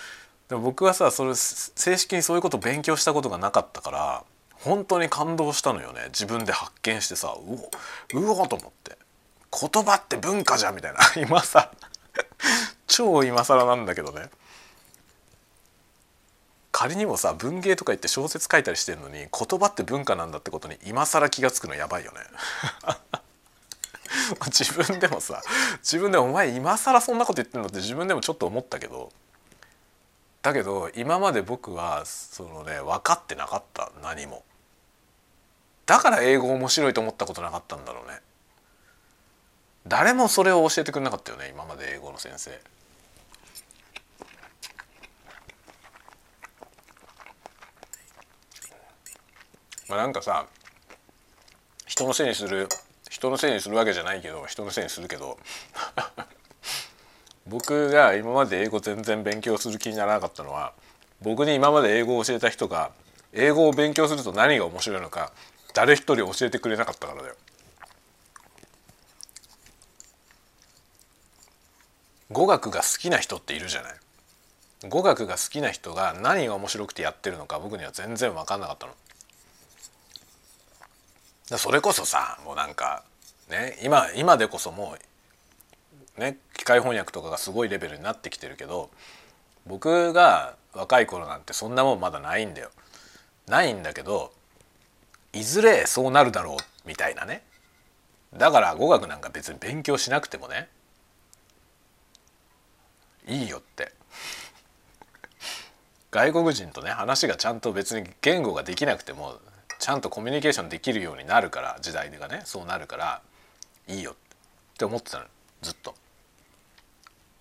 [0.49, 6.07] でも僕はさそれ正式にそういうこと勉強したことがなかったから本当に感動したのよね。
[6.07, 7.53] 自分で発見してさう
[8.15, 8.97] おうおと思って。
[9.53, 11.01] 言葉って文化じゃんみたいな。
[11.21, 11.71] 今さ
[12.89, 14.31] 超今更なんだけどね。
[16.75, 22.19] 仮にもさ文芸とか言って小説書いたりしてるのに言葉って文化なんだってことに今更気が付くのやばいよね。
[24.51, 25.41] 自分でもさ
[25.79, 29.13] 自分でお前今更そんなこと言ってんのって自分でもちょっと思ったけど
[30.43, 34.43] だけど今まで僕はそのね分かってなかった何も。
[35.87, 38.19] だから英語面白いと思ったことなかったんだろうね。
[39.87, 42.61] 誰もそれを教えてくれなかったよね今まで英語の先生。
[49.89, 50.47] まあなんかさ
[51.87, 52.69] 人のせいにする
[53.11, 55.39] 人のせいにするわけじゃないけど人のせいにするけど
[57.47, 60.73] 僕が今まで英語全然勉強する気にならなかったのは
[61.21, 62.91] 僕に今まで英語を教えた人が
[63.33, 65.33] 英語を勉強すると何が面白いのか
[65.75, 67.35] 誰一人教えてくれなかったからだよ。
[72.31, 73.93] 語学が好きな人っているじゃない
[74.89, 78.93] 語学が好きな人が何が面白くてやってるのか僕には全然分かんなかったの
[81.59, 83.05] それこそさもうなんか
[83.51, 84.97] ね今今でこそも
[86.17, 88.91] うね機械翻訳とかがすごいレベルになってきてるけど
[89.67, 92.71] 僕が若い頃なんてそんなもんまだないんだよ。
[93.47, 94.33] ないんだけど
[95.33, 97.43] いずれそうなるだろうみたいなね。
[98.37, 100.69] だから語学なんか別に勉強しなくてもね
[103.27, 103.93] いいよって。
[106.11, 109.39] 外国人とね話がちゃんと別に言語ができなくても
[109.79, 113.23] ちゃんとコミュニケーションできるようになるから時代がねそうなるから
[113.89, 114.15] いいよっ
[114.79, 115.25] て思ってたの
[115.63, 115.95] ずっと。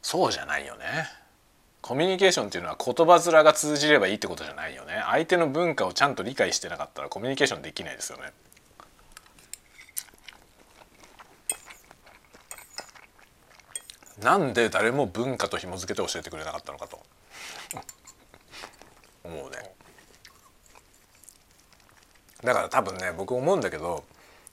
[0.02, 1.08] そうじゃないよね。
[1.82, 5.02] コミュニケーションっていうのは言葉面が通じればいいってことじゃないよね。
[5.06, 8.32] 相手の文化をちゃんと理解してなかったらコミュニケーションできないですよね。
[14.22, 17.04] なんで誰も文化と紐付けて教えてくれなかったのかと。
[19.26, 19.74] 思うね。
[22.44, 24.04] だから多分ね僕思うんだけど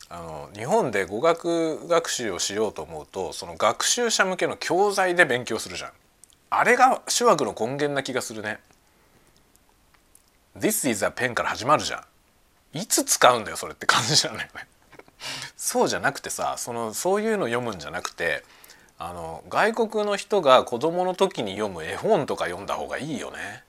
[0.09, 5.91] あの日本で語学学習をしようと思うとその学習者向けの教材で勉強するじゃん。
[6.53, 8.59] あれが手話の根源な気がするね。
[10.59, 12.05] This is a pen から始まるじゃん。
[12.73, 14.49] いつ使うんだよそれって感じなのよね
[15.57, 18.45] そうじゃなくてさそのそういうの読むんじゃなくて
[18.99, 23.65] あの外国の人が子供の時に読む絵本とか読んだ方がいいよね。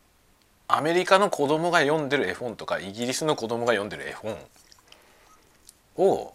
[0.74, 4.38] アメリカの子供が読んでる絵本とかイギリスの子供が読んでる絵本
[5.98, 6.34] を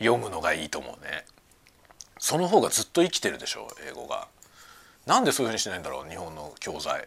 [0.00, 1.24] 読むのがいいと思うね。
[2.18, 4.26] その方がずっと生きてるでしょ英語が。
[5.06, 7.06] なんでそういうふうにしないんだろう日本の教材。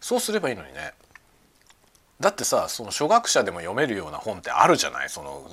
[0.00, 0.94] そうすればいいのにね。
[2.20, 5.10] だってさその初学者でも読めるような本ってあるじゃない？
[5.10, 5.46] その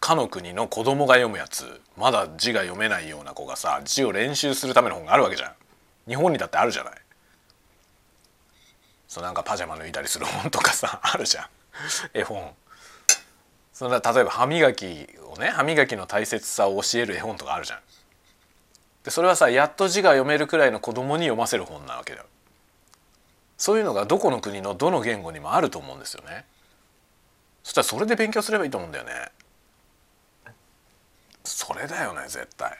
[0.00, 5.52] かの国の子供が読むやつまだ字が読めないような子がさ字を練習するための本があるわけじゃん
[6.08, 6.94] 日本にだってあるじゃない？
[9.12, 11.46] そうなんかパジャマ脱いだりする本とかさ あるじゃん。
[12.14, 12.56] 絵本。
[13.74, 17.80] それ例えば歯磨きをね歯磨きの大切さを教える絵本とかあるじゃん。
[19.04, 22.26] でそれはさやっと字が読めるくらいの子供に読ませる本なわけだよ。
[23.58, 26.46] そういうのがどこの国のどの言語にもあると思うんですよね。
[27.64, 29.30] そしたらそれで勉強すればいいと思うんだよね。
[31.44, 32.78] それだよね絶対。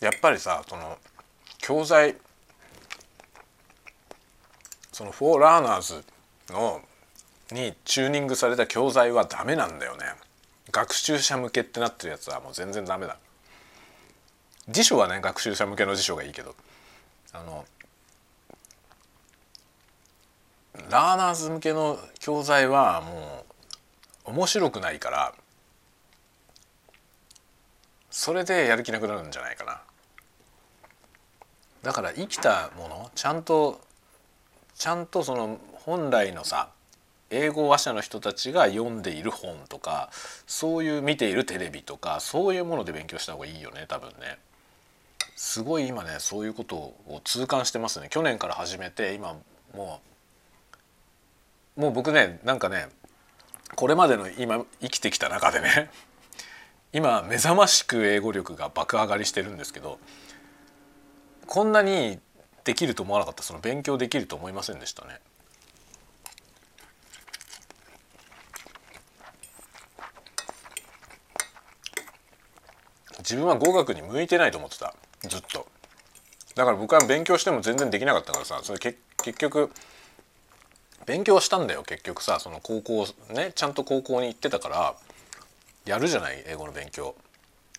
[0.00, 0.98] やっぱりさその
[1.58, 2.16] 教材
[4.92, 6.04] そのフォーラーナーズ
[6.50, 6.80] の
[7.50, 10.06] にチューニングされた教材はダメなんだよね。
[10.72, 13.18] 学習者向けってなってるやつはもう全然ダメだ。
[14.68, 16.54] 辞書はね学習者向けの辞書がいいけど。
[17.32, 17.66] あの
[20.90, 23.44] ラーナーズ向けの教材はも
[24.26, 25.34] う面白くないから
[28.16, 29.78] それでやる気なくなるんじゃないかな。
[31.82, 33.78] だから生きたものちゃんと
[34.74, 36.70] ちゃんとその本来のさ
[37.28, 40.08] 英語話者の人たちが読んでいる本とか
[40.46, 44.38] そういう見ているテレビとかそういうもので勉強した方がいいよね多分ね。
[45.36, 48.08] すごい今ねそういうことを痛感してますね。
[48.08, 49.36] 去年から始めて今
[49.74, 50.00] も
[51.76, 52.88] うもう僕ねなんかね
[53.74, 55.90] これまでの今生きてきた中でね
[56.92, 59.98] 今目覚ましく英語力が爆上がりしてるんですけど
[61.46, 62.18] こんなに
[62.64, 63.44] できると思わなかった。
[63.44, 65.20] その勉強できると思いませんでしたね。
[73.18, 74.94] 自分は語学に向いてないと思ってた。
[75.28, 75.66] ずっと。
[76.56, 78.98] だから僕は勉強しても全然できなかったからさそれ結
[79.38, 79.70] 局
[81.06, 82.40] 勉強したんだよ結局さ。
[82.40, 84.96] その高校ねちゃんと高校に行ってたから
[85.86, 87.14] やるじゃない英語の勉強。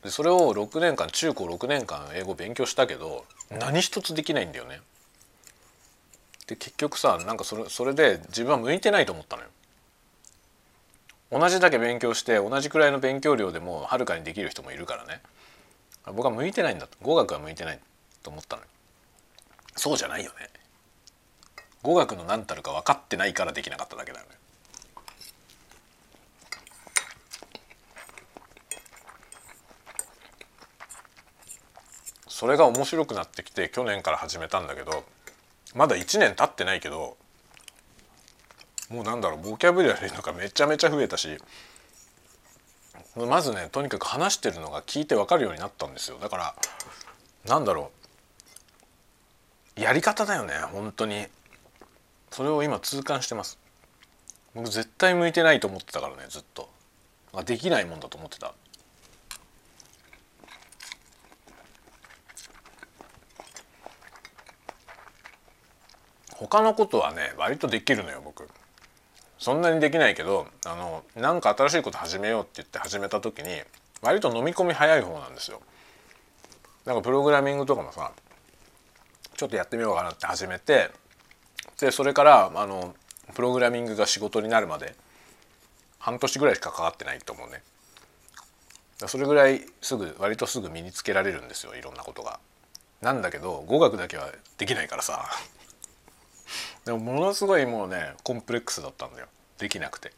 [0.03, 4.81] でそれを6年間中高6年間英語勉強したけど何一つできないんだよね。
[6.47, 9.49] で結局さなんかそれそれで自分は向いてないと思ったのよ。
[11.29, 15.21] 同じだけ勉強して同じくらいの勉強量でもはるかにできる人もいるからね。
[16.05, 16.97] 僕は向いてないんだと。
[17.01, 17.79] 語学は向いてない
[18.23, 18.67] と思ったのよ。
[19.75, 20.49] そうじゃないよね。
[21.83, 24.36] 語学の何たるか分かってないからできなかっただけだよね。
[32.37, 35.03] それが面白くなってきて去年から始めたんだけど
[35.73, 37.17] まだ1年経ってないけど
[38.91, 41.39] もうなんだろうボキャブラリーとかめちゃめちゃ増えたし
[43.15, 46.19] まずねとにかく話してるのが聞いて分かるようになったんですよ。
[46.19, 46.55] だから
[47.47, 47.89] なんだろ
[49.75, 51.25] うやり方だよね本当に。
[52.29, 53.57] それを今痛感してます。
[54.53, 56.69] 僕絶対向いてないと思ってたからねずっと。
[57.47, 58.53] できないもんだと思ってた。
[66.37, 68.47] 他のことはね割とできるのよ僕
[69.39, 73.49] そんなにできないけどあのなんか新しいこと始めようって言って始めた時に
[74.01, 75.61] 割と飲み込み早い方なんですよ。
[76.85, 78.11] なんかプログラミングとかもさ
[79.35, 80.89] ちょっとやってみようかなって始めて
[81.79, 82.95] でそれからあの
[83.33, 84.95] プログラミングが仕事になるまで
[85.99, 87.61] 半年ぐらいしかかかってないと思うね。
[89.05, 92.39] それぐらいすぐ割とすぐ身につけられるんですよいろんなことが。
[93.01, 95.25] なんだけど語学だけはできないからさ
[96.87, 99.27] でもものすごいもうねコンプレックスだったんだよ。
[99.57, 100.13] できなくて。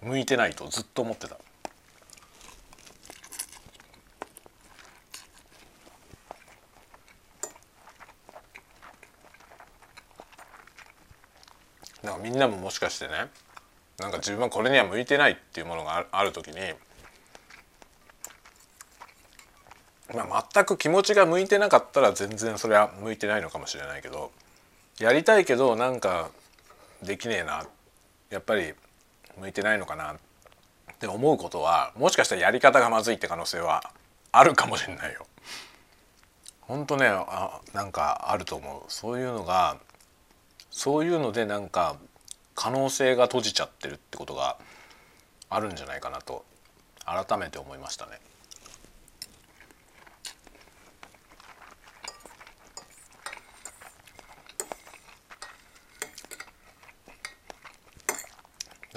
[0.00, 1.36] 向いてないとずっと思ってた。
[12.04, 13.14] だかみんなももしかしてね
[13.98, 16.54] なんか自分はこれには向いてないっていうものがある時に、
[20.14, 24.30] まあ、全く気持ちが向いてなかったら全然それは向いてないのかもしれないけど
[25.00, 26.30] やりたいけどなんか
[27.02, 27.66] できねえな
[28.30, 28.72] やっぱり
[29.38, 30.16] 向いてないのかなっ
[30.98, 33.90] て思うことはもしかしたらやり方がまずいって可能性は
[34.32, 35.26] あるかもしれないよ。
[36.62, 39.76] ほんとねあなんかあると思うそういうのが
[40.70, 41.96] そういうのでなんか
[42.54, 44.56] 可能性が閉じちゃってるってことが
[45.50, 46.44] あるんじゃないかなと
[47.04, 48.18] 改めて思いましたね。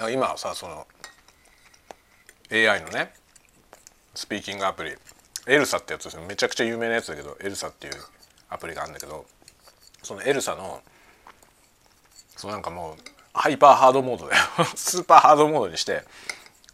[0.00, 0.86] から今さその
[2.50, 3.12] AI のね
[4.14, 4.96] スピーキングアプリ。
[5.46, 7.94] エルサってやつですねめちゃくちゃ有名なやつだけどエルサっていう
[8.50, 9.24] アプリがあるんだけど
[10.02, 10.82] そのエルサの
[12.36, 14.42] そうなんかもうハイパーハードモードだよ。
[14.76, 16.04] スーパーハードモードにして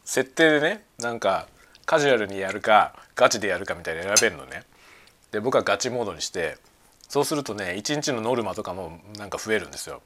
[0.05, 1.47] 設定でねなんか
[1.87, 4.65] カジュアルにやるかガチでやるかみたいな選べるのね。
[5.31, 6.59] で僕はガチモードにして
[7.09, 10.03] そうするとね一日のノルマとかもなんか増えるんですよ。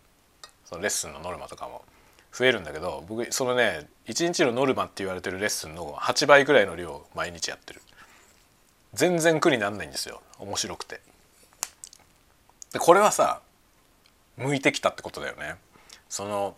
[0.64, 1.82] そのレッスンのノルマとかも。
[2.32, 7.80] 増えるんだけど僕そのね1日のノルマって言われてるレッスンの8倍ぐらいの量毎日やってる。
[8.92, 10.20] 全然苦になんないんですよ。
[10.38, 11.00] 面白くて。
[12.72, 13.40] でこれはさ
[14.36, 15.56] 向いてきたってことだよね。
[16.08, 16.56] その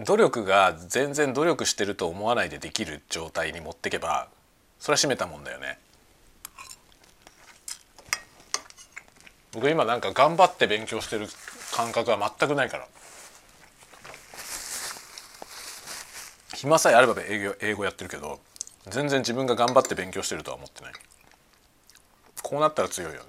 [0.00, 4.28] 努力が全然努力してると思わないでできる状態に持ってけば
[4.78, 5.78] それは閉めたもんだよね。
[9.52, 11.26] 僕今なんか頑張って勉強してる
[11.74, 12.86] 感覚は全くないから。
[16.58, 18.40] 暇さえあれば英語英語やってるけど
[18.88, 20.92] 全然自分が頑張って勉強してるとは思ってない。
[22.42, 23.26] こうなったら強いよね。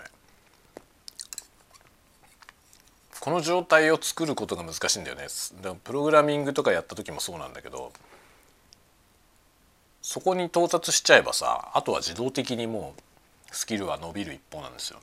[3.20, 5.28] この状態を作ることが難しいんだよね。
[5.62, 7.92] でもプログラミングとかやった時もそうなんだけど
[10.02, 15.00] そこに到達しちゃえばさあとは自動的にもうスキルは伸びる一方なんですよ。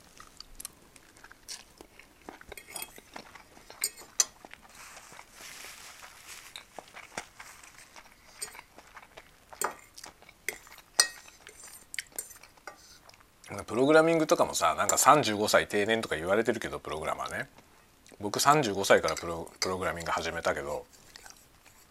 [13.65, 17.49] プログラミングとかもさなんか35歳定年とか言われてるけどプログラマーね。
[18.19, 20.85] 僕35歳からプロプログラミング始めたけど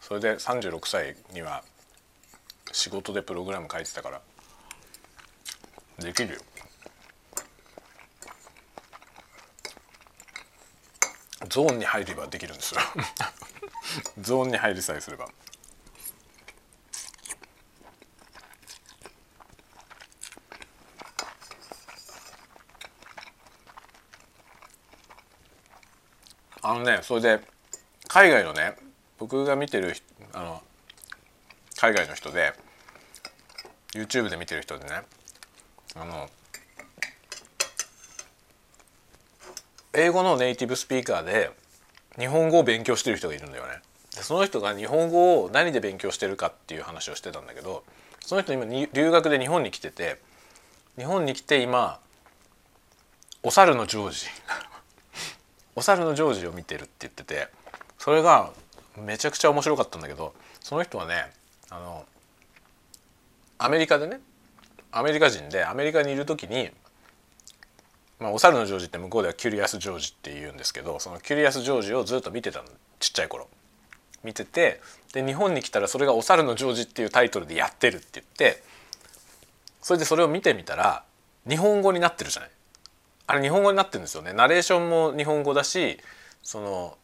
[0.00, 1.62] それで36歳には
[2.72, 4.20] 仕事でプログラム書いてたから
[5.98, 6.40] できるよ。
[11.48, 12.80] ゾーンに入ればできるんですよ。
[14.20, 15.28] ゾーンに入りさえすれば。
[26.78, 27.40] のねそれで
[28.08, 28.76] 海外のね
[29.18, 29.94] 僕が見てる
[30.32, 30.62] あの
[31.76, 32.52] 海外の人で
[33.94, 35.02] YouTube で見てる人でね
[35.94, 36.28] あの
[39.94, 41.50] 英語のネイティブスピーカーで
[42.18, 43.80] 日本語を勉強してる人がいるんだよね。
[44.14, 47.84] でその人が日本語を何で勉強してるかっていう話をしてたんだけど
[48.20, 50.18] その人今留学で日本に来てて
[50.98, 52.00] 日本に来て今
[53.42, 54.26] お猿のジョージ
[55.76, 57.48] お猿のジョージを見てるって言ってて
[57.98, 58.50] それが
[58.96, 61.30] めちゃくちゃ面白かったんだけどその人はね
[61.70, 62.04] あの
[63.58, 64.20] アメリカでね
[64.90, 66.70] アメリカ人でアメリカにいる時に
[68.18, 72.64] まあ、お猿のジョージって向こうではキュリアス・ジョージって言うんですけどそのキュリアス・ジョージをずっと見てたの
[72.98, 73.48] ちっちゃい頃。
[74.24, 74.80] 見てて
[75.12, 78.62] で日本に来たらそれが「お猿のジョージ」っていうタイトルでやってるって言って
[79.80, 81.04] それでそれを見てみたら
[81.48, 82.50] 日本語になってるじゃない。
[83.26, 84.32] あれ日本語になってるんですよね。
[84.32, 85.98] ナレーションも日本語だし
[86.42, 86.96] その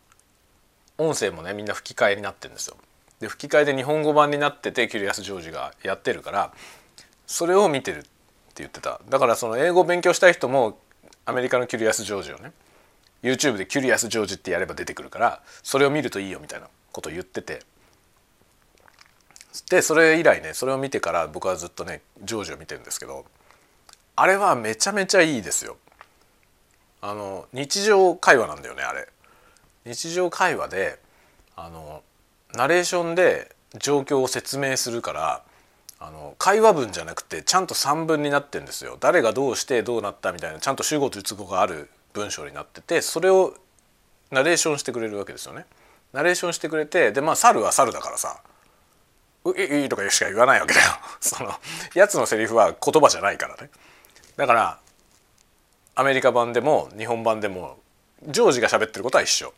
[0.98, 2.76] 音声もねみんな吹き替えになってるんですよ。
[3.20, 6.52] で吹き替えで日本語版になっててキュリアス・ジョージがやってるから
[7.26, 8.08] それを見てるって
[8.56, 9.00] 言ってた。
[9.08, 10.78] だからその英語を勉強したい人も
[11.24, 12.52] アメリカのキュリアス・ジョージをね
[13.22, 17.60] YouTube でキュリアス・ジョージってやれば出てくるからそれを見るといいよみたいなことを言ってて。
[19.68, 23.26] でそれ以来ねそれを見てから僕はずっとねジョージを見てるんですけど
[24.16, 25.76] あれはめちゃめちゃいいですよ。
[27.02, 29.08] あの日常会話なんだよねあれ。
[29.84, 30.98] 日常会話で
[31.56, 32.02] あの
[32.54, 35.42] ナレーションで状況を説明するから
[35.98, 43.54] あの会話文じゃなくてちゃんと3文になってんですよ誰がどうしてどうなったみたいなちゃんと主語と述語がある文章になっててそれを
[44.30, 45.66] ナレーションしてくれるわけですよね。
[46.12, 48.40] ナレーションしてくれてでまあ猿は猿だからさ
[49.44, 50.86] 「ういい」とかしか言わないわけだよ。
[51.20, 51.52] その
[51.94, 53.70] やつのセリフは言葉じゃないからね。
[54.36, 54.78] だから
[55.94, 57.78] アメリカ版でも日本版でも
[58.26, 59.52] ジョージが喋ってることは一緒。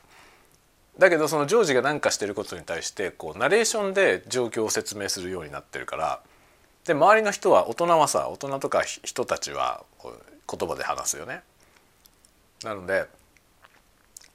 [0.99, 6.21] だけどそのジョージが何かしてることに対してこうナレーションで状況を説明するようになってるから
[6.85, 11.43] で周りの人は大人はさ大人とか人たちは言葉で話すよね。
[12.63, 13.07] なので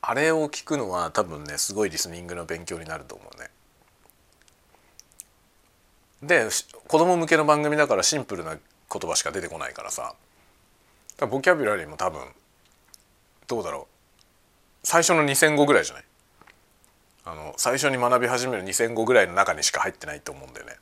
[0.02, 3.50] あれを聞くのは多分ねすごいリスニングの勉強になると思うね。
[6.22, 6.50] で
[6.88, 10.16] 子供向けの番組だからシンプルな言葉しか出てこないからさ
[11.28, 12.22] ボキャブラリーも多分
[13.48, 16.04] どうだろう最初の2,000語ぐらいじゃない？
[17.26, 20.76] あの最初に学び始める2,000語ぐらいの中にしか入ってないと思うんだよね。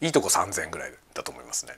[0.00, 1.72] いいとこ3,000ぐらいだと思いますね。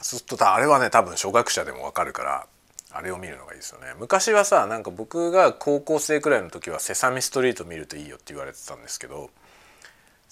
[0.00, 2.46] そうするとあれはね多分初学者でもわかるから
[2.90, 9.30] あれを見るのがいいですよね昔はさなんか僕が高校生くらいの時は「セサミストリート」見るといいよって言われてたんですけど「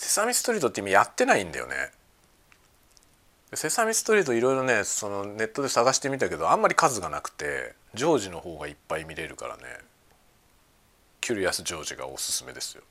[0.01, 1.93] セサミストリート」って今やってないんだよね。
[3.53, 9.63] セサミストリートいろいろねそのネットで探してみたけどあんまり数がなくてジョージの方がいっぱい見れるからね
[11.21, 12.83] キュリアス・ジョージがおすすめですよ。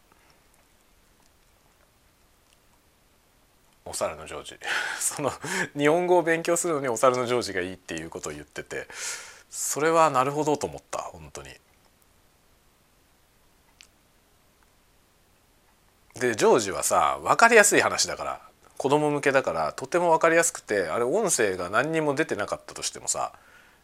[3.86, 4.60] お猿のジョージ
[5.00, 5.32] その
[5.76, 8.88] 日本語を勉強するのにお猿のジョージがいいっていうことを言ってて
[9.50, 11.50] それはなるほどと思った本当に。
[16.20, 18.42] でジョージはさ分かりやすい話だから
[18.78, 23.34] 子供向けだからとても分かりやすくてあれ音声が何にも出てなかったとしてもさ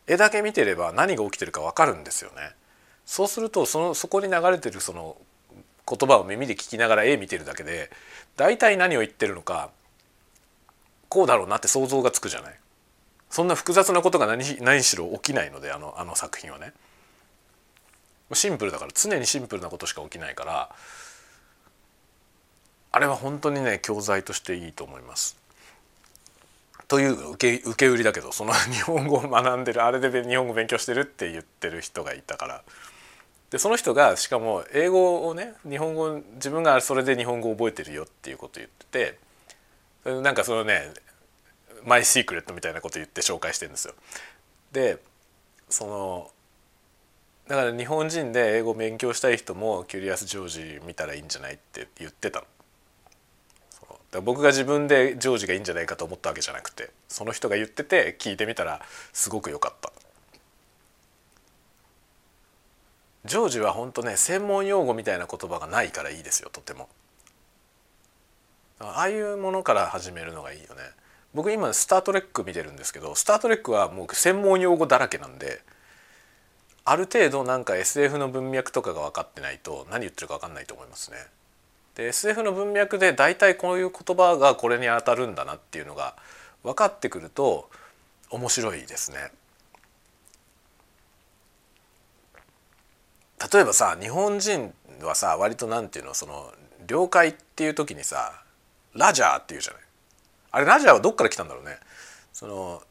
[0.07, 2.51] 絵だけ見てれば何が起きてるか分かるんですよね。
[3.05, 5.17] そうするとそのそこに流れてるその
[5.88, 7.91] 言葉を耳で聞きながら絵見てるだけで
[8.38, 9.69] 大体何を言ってるのか
[11.09, 12.59] こうだろうなって想像がつくじゃない。
[13.29, 16.73] そんな複雑なことが何何しろ起きないのであのあの作品はね。
[18.33, 20.75] シンプルだから常にシンプルなことしか起きないから
[22.95, 25.35] あれは本当にね教材としていいと思います。
[26.87, 32.63] という受け受け売りだけどその日本語を学んでるあれで日本語勉強してるって言ってる人がいたから
[33.49, 39.17] でその人がしかも英語をね日本語自分がそれで日本語を覚えてるよっていうことを言って
[40.05, 40.93] てなんかそのね
[41.83, 43.93] マイシークレットみたいなこと言って紹介してるんですよ。
[44.71, 44.99] で
[45.67, 46.31] その
[47.49, 52.45] だから日本人で英語を勉強したい人もキュリアス・ジョージ見たらいいんじゃないって言ってたの。
[54.12, 58.82] だ僕が自分でジョージがいいんじゃないかと思ったわけじゃなくてその人が言ってて聞いてみたら
[59.14, 59.91] すごく良かった。
[63.26, 66.89] ジョージは本当ね専門用語みたいな言葉がないからいいですよとても
[68.80, 70.82] ああいうものから始めるのがいいよね
[71.34, 75.62] 僕今「スター・トレック」見てるんですけど「スター・トレック」はもう専門用語だらけなんで
[76.84, 81.18] ある程度なんか SF の文脈とかが分かってないと何言ってるか分かんないと思いますね。
[81.95, 86.15] で SF の文脈で大体こういう言葉がこれに当たるんだなっていうのが
[86.63, 87.69] 分かってくると
[88.29, 89.31] 面白いですね。
[93.53, 96.51] 例えばさ日本人はさ割と何て言うのその
[96.87, 98.41] 了解っていう時にさ
[98.93, 99.81] 「ラジャー」って言うじゃない。
[100.51, 101.77] あれラジャーはどっから来たんだろうね。
[102.33, 102.81] その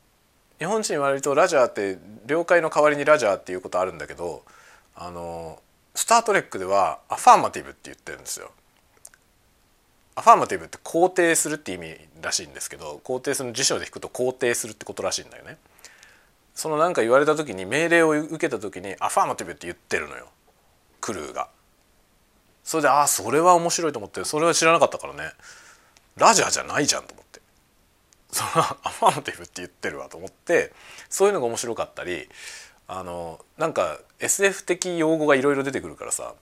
[0.58, 4.44] 日本人割とラジャーって了解の代わりにラジャーっていうことあるんだけど
[4.94, 5.60] あの
[5.94, 8.50] スター・トレックではアファーマティブって言ってるんですよ。
[10.16, 15.58] アファーマティブって肯定するって意味らしいんですけど肯定する辞書で引くと肯定するってことらしいんだよね。
[16.54, 20.28] その何か言われた時に命令を受けた時にアファーマティブって言ってるのよ
[21.00, 21.48] クルーが。
[22.62, 25.32] それでああそれは面白いと思ってそれは知らなかったからね
[26.16, 27.40] ラジャーじゃないじゃんと思って。
[28.30, 30.72] そのアファーマティブって言ってるわと思って
[31.08, 32.28] そういうのが面白かったり
[32.88, 36.34] あのなんか SF 的用語がいろいろ出てくるからさ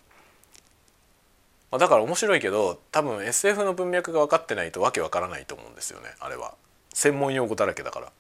[1.79, 6.55] だから面白いけど多分 SF の文脈が分かってないとわけわからないと思うんですよねあれは。
[6.93, 8.13] 専門用語だらけだから。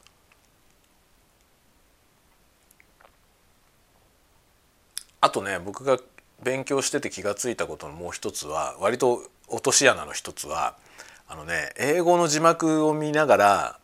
[5.20, 5.98] あとね僕が
[6.42, 10.74] 勉強してて気が付いたことのもう一つは割と落とし穴の一つは
[11.28, 13.78] あのね英語の字幕を見ながら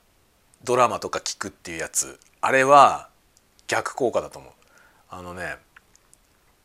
[0.64, 2.18] ドラマとか聞くっていうやつ。
[2.40, 3.08] あれは
[3.66, 4.52] 逆効果だと思う。
[5.10, 5.56] あのね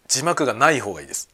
[0.07, 1.32] 字幕がない方がいいです。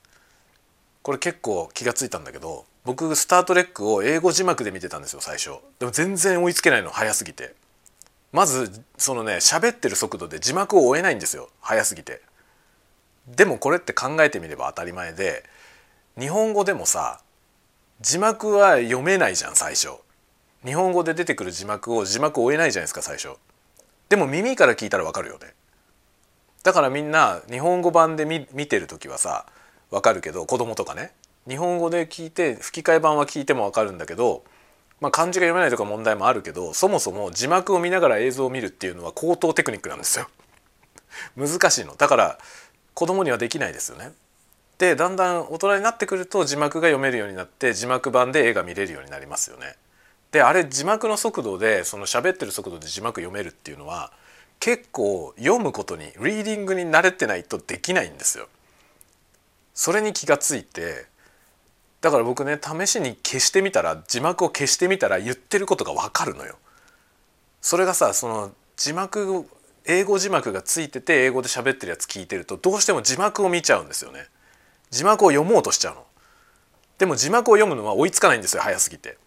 [1.01, 5.51] これ結構気が付いたんだけど僕「スター・トレック」を英語字幕で見てたんですよ最初。
[5.79, 7.55] でも全然追いつけないの早すぎて。
[8.31, 12.21] まずそのね喋ってる速度で字幕を追えないんですよ早すぎて。
[13.27, 15.43] でもこれって考えてみれば当たり前で
[16.17, 17.21] 日本語でもさ
[18.01, 19.89] 字幕は読めないじゃん最初。
[20.65, 23.37] 日本語で出てくる字幕を字幕を追えないじゃないですか最初。
[24.09, 25.53] でも耳から聞いたらわかるよね。
[26.63, 29.45] だからみんな日本語版で見見てる時はさ
[29.91, 31.11] わかるけど子供とかね
[31.47, 34.43] 日本語で聞いて吹き替え版は聞いてもわかるんだけど、
[35.01, 40.27] まあ、漢字が読めないとか問題もあるけどそもそも字幕を見ながら映像を見るっていうのは高等テクニックなんですよ
[41.35, 42.37] 難しいのだから
[42.93, 44.11] 子供にはできないですよね
[44.79, 49.75] でだんだん大人になってくると字幕が読めるようになって字幕版で絵が見れるようになりますよね。
[50.31, 54.11] であれ字幕の速度でその喋ってる速度で字幕読めるっていうのは
[54.59, 58.47] 結構読むことにリーディングに慣れてないとできないんですよ。
[59.79, 61.05] それに気がついて
[62.01, 66.57] だから僕ね試しに消してみたら字幕を消してみたら言ってることが分かるのよ。
[67.61, 69.45] それがさその字幕
[69.85, 74.25] 英語字幕がついてて英語で喋ってるやつ聞いてるとどうしても字幕を見ちゃうんですよね。
[74.89, 76.05] 字幕を読もうとしちゃうの
[76.97, 79.17] でも字幕を読むのは追いつかないんですよ早すぎて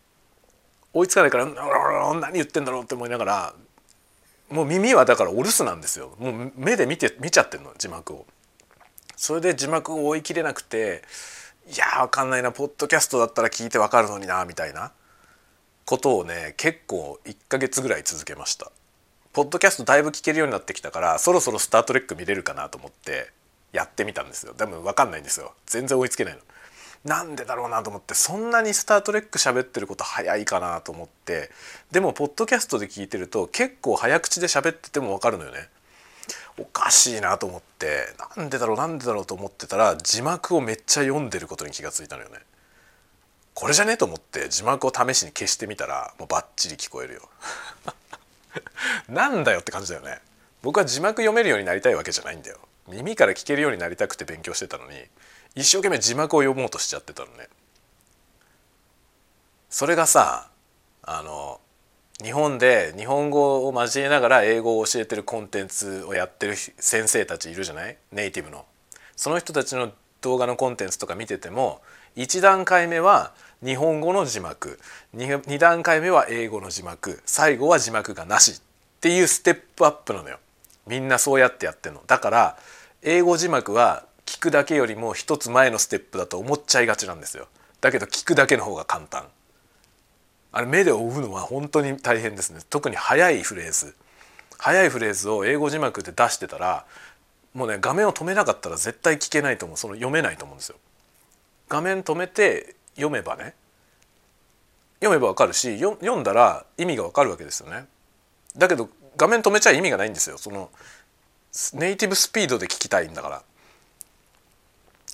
[0.92, 3.55] 追いつかないから何言ってんだろうって思いながら
[4.50, 8.26] もう耳はだからお留守なんですよもう目で見て見ちゃってるの字幕を
[9.22, 11.00] それで字幕を追い切れなくて
[11.72, 14.90] いやーわかんないなポッドキャストだったら聞いてわかるのになみたいな
[15.84, 18.72] ことをね結構1ヶ月ぐらい続けました
[19.32, 23.30] ポッドキャストだいぶ聞けるようになってきたからそろそろ「スター・トレック」見れるかなと思って
[23.72, 26.40] やってみたんですよでも分かんないんですよ全然追いつけないの。
[27.04, 31.52] なんでだろうなと思ってそんなに「スター・トレック」喋ってること早いかなと思って
[31.92, 35.68] でもポッドキャストで聞いてると結構早口で喋ってても分かるのよね。
[36.59, 42.38] おかしいなと思ってなんでだろうなんでだろうと思ってたら字幕をめっちゃ読んでることに気がついたのよね。
[43.55, 47.28] これじゃねと思って字幕を試しに消してみたらもうバッチリ聞こえるよ。
[49.09, 50.20] なんだよって感じだよね。
[50.62, 52.59] 僕は字幕読めるようになりたいわけじゃないんだよ。
[52.88, 54.96] 耳から聞けるようになりたくて勉強してたのに
[55.55, 57.48] 一生懸命字幕を読もうとしちゃってたのね。
[59.70, 60.50] それがさ
[61.03, 61.61] あの
[62.22, 67.96] 日本で日本語を交えながら英語を教えてるコンテンツをやってる先生たちいるじゃない？
[68.12, 68.64] ネイティブの。
[69.16, 71.82] その人たちの動画のコンテンツとか見てても
[72.16, 73.32] 1段階目は
[73.64, 74.78] 日本語の字幕。
[75.16, 77.20] 2, 2段階目は英語の字幕。
[77.24, 78.62] 最後は字幕がなしっ
[79.00, 80.38] ていうステップアップなのよ。
[80.86, 82.02] みんなそうやってやってんの。
[82.06, 82.56] だから
[83.02, 87.48] 英語字幕は聞くだけよりも一つ前のステップだと思っちゃいがちなんですよ。
[87.80, 89.26] だけど聞くだけの方が簡単。
[90.53, 92.61] あれ目で追うのは本当に大変ですね。
[92.68, 93.94] 特に速いフレーズ。
[94.59, 96.84] 速いフレーズを英語字幕で出してたら
[97.53, 99.76] もうね画面を止めなかったら絶対聞けないと思う。
[99.78, 100.76] その読めないと思うんですよ。
[101.68, 103.55] 画面止めて読めばね
[105.00, 107.86] 読めばわかるし読んだら意味がわかるわけですよね。
[108.57, 110.38] だけど画面止めちゃ意味がないんですよ。
[110.38, 110.70] その
[111.74, 113.42] ネイティブスピードで聞きたいんだか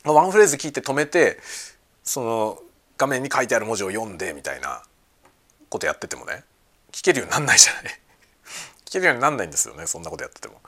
[0.05, 0.13] ら。
[0.13, 1.39] ワンフレーズ聞いて止めて
[2.03, 2.63] その
[2.97, 4.83] 画面に書いてある文字を読んでみたいな。
[5.69, 6.45] ことやっててもね
[6.93, 7.83] 聞けるようになんないじゃない
[8.87, 10.61] 聞けるようになんないんですよねそんなことやってても。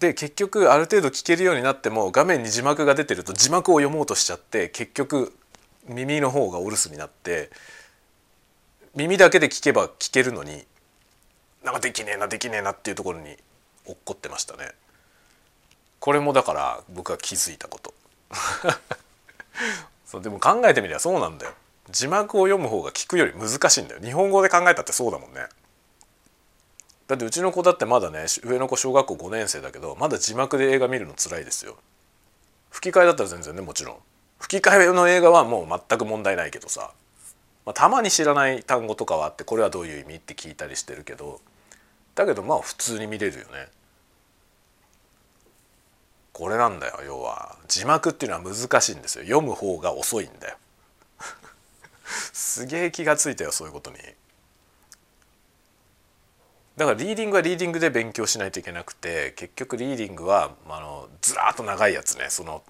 [0.00, 5.32] で結局ある程度聞けるようになっても画面に字幕が出てると字幕を読もうとしちゃって結局
[5.86, 7.50] 耳の方がお留守になって
[8.96, 10.66] 耳だけで聞けば聞けるのに
[11.62, 13.36] なんかできねえなできねえなっていうところに
[13.84, 14.72] 落っこってましたね。
[16.02, 17.94] これもだから僕は気づいたこと
[20.04, 21.54] そうでも考えてみりゃそうなんだよ
[21.92, 24.00] 字幕を読む方が聞くより難しいんだよ。
[24.00, 25.42] 日本語で考えたってそうだもんね。
[27.06, 31.76] だってうちの子だってまだね上の子小学校5年生だけどまだ字幕で映画見るの辛いですよ。
[32.70, 33.96] 吹き替えだったら全然ねもちろん。
[34.38, 36.92] 吹き替えの映画はもう全く問題ないけどさ、
[37.66, 41.40] まあ、たまに知らない単語とかはあってこれはどういう意味って聞いたりしてるけど。
[42.14, 43.68] だけどまあ普通に見れるよね。
[46.32, 47.56] これなんだよ要は。
[47.68, 49.24] 字幕っていうのは難しいんですよ。
[49.24, 50.56] 読む方が遅いんだよ。
[52.32, 53.96] すげえ気がついたよそういうことに
[56.76, 62.62] だからリーディングはリーディングで勉強しないといけなくて結局リーディングはあのずらっと長いやつねその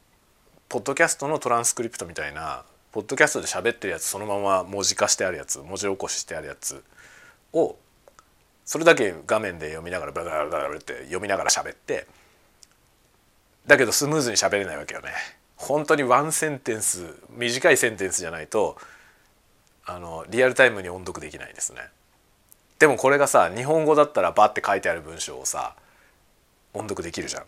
[0.68, 6.82] ポッドキャストのトランスクリプトみたいなポッドキャストで喋ってるやつそのまま文字化してあるやつ文字起こししてあるやつ
[7.52, 7.76] を
[8.64, 12.06] それだけ画面で読みながらバラバラバラって読みながら喋って
[13.66, 15.10] だけどスムーズに喋れないわけよね。
[15.56, 18.76] 本当にワンセンテンス短いセンテンスじゃないと
[19.86, 21.80] あのリアルタイムに音読できないですね。
[22.78, 25.74] でもこれがさ日本語だったらバッて書いてある文章をさ
[26.74, 27.44] 音読できるじゃん。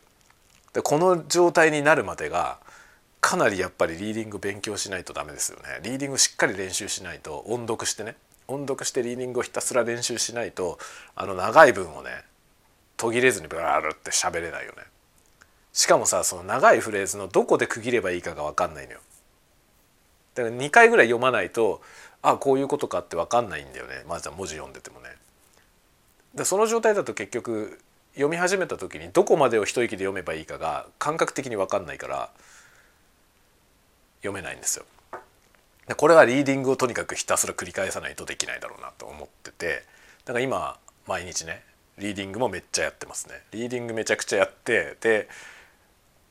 [0.72, 2.59] でこの状態になるまでが
[3.20, 5.80] かなりやっぱりリーディング勉強しないとダメですよね。
[5.82, 8.16] リーディングしっかり練習しないと音読してね
[8.49, 10.78] 音読してリーディングをひたすら練習しないと
[11.14, 12.11] あの長い文をね
[12.97, 14.82] 途切れずにブラーって喋れないよね。
[15.74, 19.01] しかもさその長いフレーズのどこで区切ればいいかが分かんないのよ
[20.35, 21.82] だから2回ぐらい読まないと
[22.26, 24.02] あこういうことかって分かんないんだよね。
[24.08, 25.10] まずは文字読んでてもね。
[26.34, 27.78] でその状態だと結局
[28.14, 32.30] 読み始めた時にどこまでを一息で読めばいいかが感覚的に分かんないから
[34.22, 34.86] 読めないんですよ。
[35.86, 39.84] でこれはリーディングをとにかくひたすら繰り返さないとできないだろうなと思ってて
[40.24, 41.62] だから今毎日ね
[41.98, 43.34] リーディングもめっちゃやってますね。
[43.52, 45.28] リーディングめちゃくちゃやってで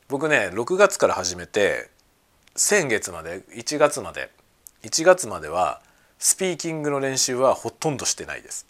[0.09, 1.91] 僕ね6月から始めて
[2.55, 4.31] 先月まで1月まで
[4.83, 5.81] 1月までは
[6.19, 8.65] スピーキングの練習はほとんどしてないです。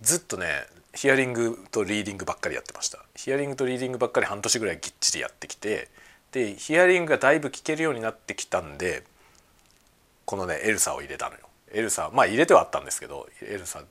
[0.00, 2.98] ずっとねヒアリングとリーディングばっかりやってました。
[3.14, 5.88] ヒアリングとリーディングばっかり半年ぐらいぎっちりやってきて
[6.32, 9.04] でヒアリングがだいぶ聞けるようになってきたんで
[10.24, 11.40] このね ELSA を入れたのよ。
[11.72, 13.82] ELSA まあ入れてはあったんですけど ELSA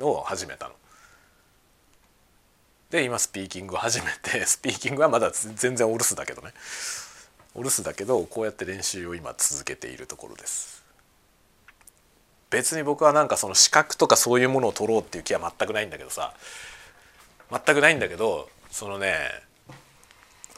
[0.00, 0.74] を始めたの。
[2.90, 6.52] で今スピーキングを始めて スピーキングはまだ全然お留守だけどね。
[7.54, 10.82] お留守だけどこうやって練習を今続けているところです。
[12.50, 16.34] 別に僕はなんかその資格とかそういうものを取ろうっていう気は全くないんだけどさ。
[17.50, 19.14] 全くないんだけどそのね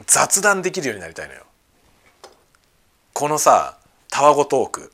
[0.07, 1.45] 雑談できるようになりたいのよ。
[3.12, 3.78] このさ
[4.11, 4.92] たわごトーク。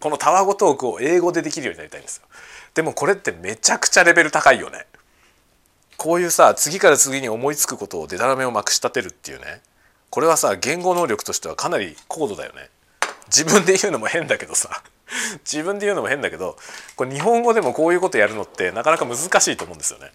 [0.00, 2.26] このたわごトークを英語でできるようになりたいんですよ。
[2.74, 4.86] でもこれってめちゃくちゃレベル高いよね。
[5.96, 9.62] こういうさ次から次に思いつくことをデタラメをまくし立てるっていうね。
[10.14, 12.70] これはさ言語能力としてはかなり高度だよね
[13.26, 14.84] 自分で言うのも変だけどさ
[15.44, 16.56] 自分で言うのも変だけど
[16.94, 20.12] これ日本語でもこういうことやるのってなかなか難しいと思うんですよね。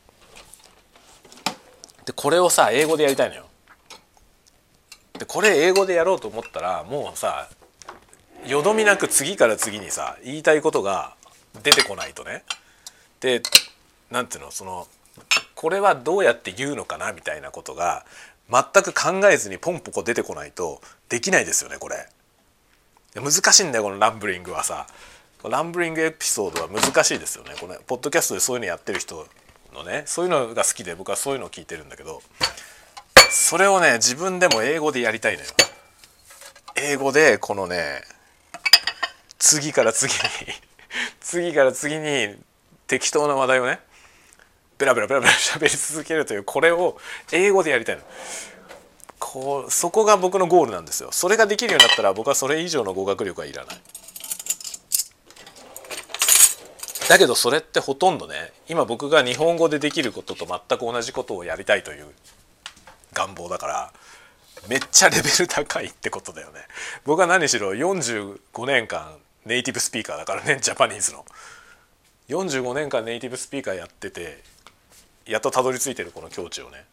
[2.06, 3.46] でこれをさ英語でやりたいのよ。
[5.16, 7.50] でこれ英語でやろうと思ったらもうさ
[8.46, 11.14] よどみなく次から次にさ言いたいことが
[11.62, 12.46] 出てこないとね。
[13.20, 13.42] で
[14.10, 14.88] 何ていうのその
[15.56, 18.06] これはどうやって言うのかなみたいなことが
[18.52, 22.08] 全く考えずにポンポコ出てこないとできないですよねこれ。
[23.16, 24.88] 難しいんだよこのランブリングはさ
[25.44, 29.26] ランブリングエピソードは難しいですよねこれポッドキャストでそういうのやってる人
[29.74, 32.22] のねそういうのが好きで僕はそういうのを聞いてるんだけど
[33.32, 35.48] それをね自分でも英語でやりたいのよ。
[36.76, 38.02] 英語でこのね
[39.38, 40.20] 次から次に
[41.20, 42.36] 次から次に
[42.88, 43.80] 適当な話題をね
[44.80, 46.98] ベラベラベラベラ喋り続けるというこれを
[47.32, 48.02] 英語でやりたいの。
[49.20, 51.10] こうそこが僕のゴールなんですよ。
[51.12, 53.82] それができるようになったら僕はそれ以上の語学力はいらない。
[57.10, 62.06] だけどそれってほとんどね今僕が日本語でできることと全く同じことをやりたいという
[63.14, 63.92] 願望だから
[64.70, 66.60] めっちゃレベル高いってことだよね。
[67.06, 71.26] 僕は何しろ45年間ネイティブスピーカーだからねジャパニーズの。
[72.30, 74.44] 45年間ネイティブスピーカーやってて
[75.30, 76.86] やっとたどり着いてるこの境地をね。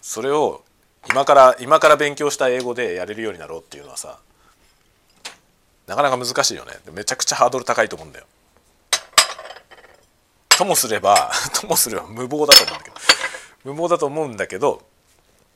[0.00, 0.62] それを
[1.10, 4.18] 今から今から勉強した英語でやれるようになろうっていうのはさ
[5.86, 6.72] なかなか難しいよね。
[6.92, 8.26] めちゃくちゃハードル高いと思うんだよ。
[10.50, 12.96] ともすれば ともすれば無謀だと思うんだけど。
[13.64, 14.82] 無謀だと思うんだけど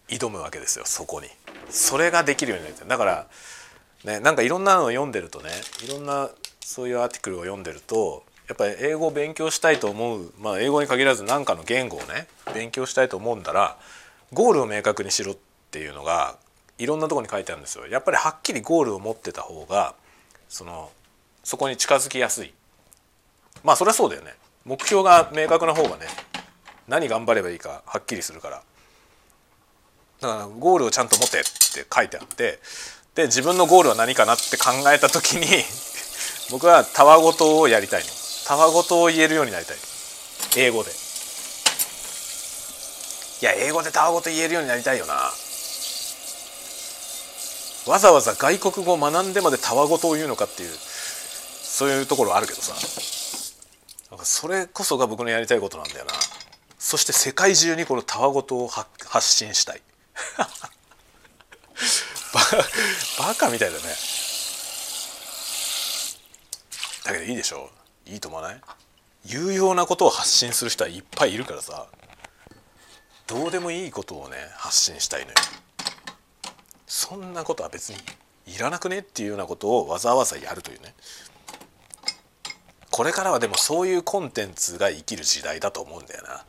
[0.09, 1.29] 挑むわけですよそこに。
[1.71, 2.89] それができるようになりたい。
[2.89, 3.27] だから
[4.05, 5.51] ねなんかいろんなのを読んでるとね
[5.85, 6.31] いろんな
[6.65, 13.79] そういうアーティクルを読んでるとやっぱり英語を勉強したいと思うまあ英語に限らず何かの言語をね勉強したいと思うんだら
[14.35, 15.37] ゴールを明確にしろっ
[15.71, 16.37] ていうのが
[16.77, 17.87] いろんなとこに書いてあるんですよ。
[17.87, 19.95] やっぱりはっきりゴールを持ってた方が
[20.51, 20.91] その
[21.43, 22.53] そこに近づきやすい。
[23.65, 24.35] まあそりゃそうだよね。
[24.67, 26.07] 目標が明確な方がね
[26.89, 28.63] 何頑張ればいいかはっきりするから
[30.21, 32.59] だからゴールをちゃんと持てって書いてあって
[33.15, 35.47] で自分のゴールは何かなって考えた時に
[36.51, 39.77] 僕はたわごとをやりたいのたわごとを言えるようになりたい。
[40.57, 40.91] 英語で。
[43.41, 45.15] いや英語でたわごと言えるようになりたいよな。
[47.87, 52.75] わざわざ外国語を学んでまでたわごとを言うのかっていうそういうところあるけどさ。
[54.25, 56.13] それこそが僕のやりたいことなんだよな。
[56.79, 58.89] そして世界中にこのたわごとを発
[59.29, 59.83] 信したい。
[62.35, 62.41] バ
[63.27, 63.83] バカみたいだね。
[67.05, 67.71] だけどいいでしょ。
[68.07, 68.61] いいと思わない？
[69.27, 71.87] 有用なことを発信する人はいっぱいいるからさ。
[73.29, 75.37] どうでもいいことをね発信したいのよ。
[76.87, 77.97] そんなことは別に
[78.47, 80.95] いらなくねっていうようなことをわざわざやるというね。
[82.91, 86.45] これからはでもそういうコンテンツが生きる時代だと思うんだよな。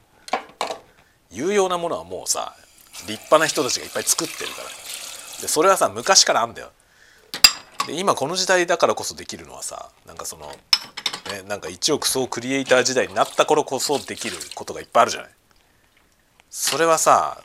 [1.32, 2.56] 有用なものはもうさ
[3.08, 4.68] 立派な人たちがいっぱい作ってるから。
[5.42, 6.72] でそれはさ昔からあんだよ。
[7.88, 10.52] で今この時代だからこそできるのはさなんかその、
[11.42, 15.32] ね、なんか一億総クリエイター時代になった頃こそできることがいっぱいあるじゃない。
[16.50, 17.42] それはさ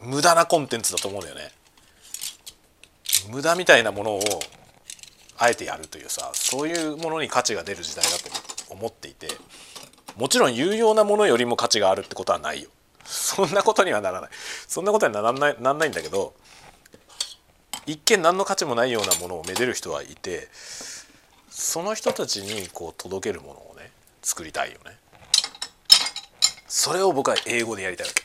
[0.00, 1.50] 無駄なコンテンツだと思うんだよね。
[3.30, 4.20] 無駄みたいなものを
[5.36, 9.28] あえてやるというさそういうものに価値が出る時代だと思っていて。
[10.16, 12.70] もちろん有用なものよりも価値があるってことはないよ。
[13.04, 14.30] そんなことにはならない。
[14.66, 16.34] そんなことにはならないなんないんだけど
[17.86, 20.48] 一見何の価値もないようなものをめでる人はいて
[21.58, 23.90] その人たちにこう届けるものをね
[24.22, 24.96] 作りたいよね。
[26.68, 28.22] それを僕は英語でやりたいわけ。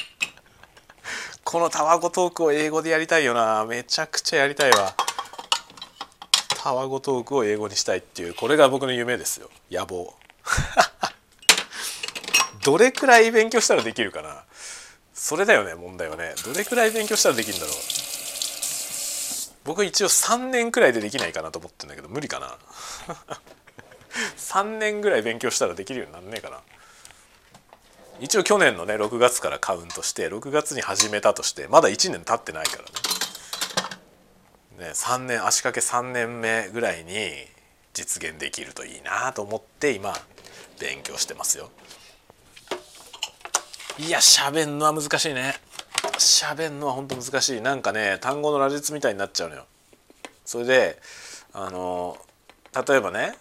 [1.44, 3.66] このタワゴトークを英語でやりたいよな。
[3.66, 4.94] めちゃくちゃやりたいわ。
[6.56, 9.50] タワゴトークを英語にしたいっていうこれが僕の夢ですよ。
[9.70, 10.14] 野望。
[12.64, 14.42] どれくらい勉強したらできるかな。
[15.12, 16.34] それだよね問題はね。
[16.46, 17.74] どれくらい勉強したらできるんだろう。
[19.66, 22.56] 僕一応3年くらいでできないかなと思ってんだけど無理かな。
[24.36, 26.60] 3年ぐらい勉強したらできるようになんねえかな。
[28.20, 32.78] 一応去年のね6月からカウントして6月に始めたとしてまだ1年経ってないか
[34.78, 34.86] らね。
[34.86, 37.12] ね3年足掛け3年目ぐらいに
[37.92, 40.14] 実現できるといいなと思って今
[40.80, 41.70] 勉強してますよ。
[43.98, 45.54] いや喋んのは難しいね。
[46.12, 49.64] 喋んのは本当難しいなんかね単語の羅列みたいになっちゃうのよ
[50.44, 50.98] それで
[51.52, 52.16] あの
[52.88, 53.34] 例えばね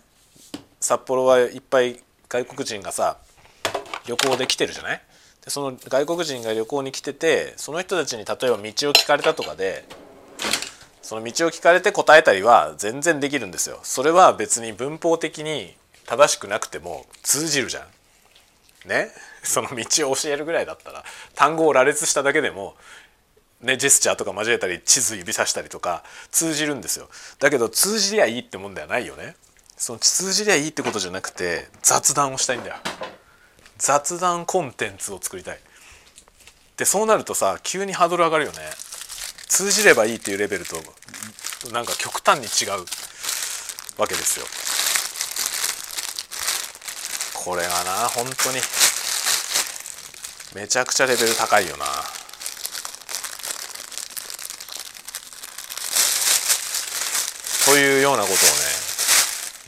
[0.80, 3.18] 札幌はいっぱい外国人がさ
[4.07, 5.01] 旅行で来てるじゃない？
[5.43, 8.59] でその外国人が旅行に来ててその人たちに例えば道を
[8.93, 9.86] 聞かれたとかで
[11.01, 13.80] その道を聞かれて答えたりは全然できるんですよ。
[13.84, 15.76] それは別に文法的に
[16.07, 17.84] 正しくなくても通じるじゃん。
[18.86, 19.12] ね
[19.44, 21.04] その道を教えるぐらいだったら
[21.36, 22.76] 単語を羅列しただけでも、
[23.62, 27.10] ね、ジェスチャーとか交えたり地図指さしたりとか通じるんですよ。
[27.40, 29.36] だけど通じりゃいいってもんではないよね。
[29.78, 32.76] その通じりゃいいってことじゃなくて雑談をしたいんだよ。
[33.78, 35.60] 雑談コンテンツを作りたい。
[36.78, 38.58] でそうなるとさ急にハードル上がるよね。
[39.48, 40.78] 通じればいいっていうレベルと
[41.72, 42.86] なんか極端に違う
[43.98, 44.46] わけですよ。
[47.46, 48.60] これがな本当に
[50.56, 51.86] めちゃくちゃレベル高いよな。
[57.66, 58.39] というようなことをね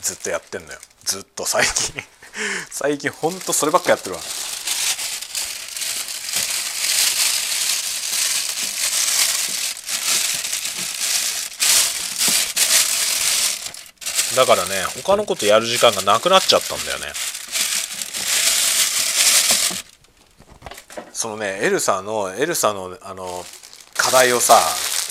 [0.01, 2.03] ずっとやってんのよずっと最近
[2.71, 4.21] 最近ほんとそればっかやってるわ。
[14.35, 17.36] だからね他のことやる時間がなくなっちゃったんだよね
[21.17, 23.43] そのねエルサのエルサのあの
[23.97, 24.53] 課題をさ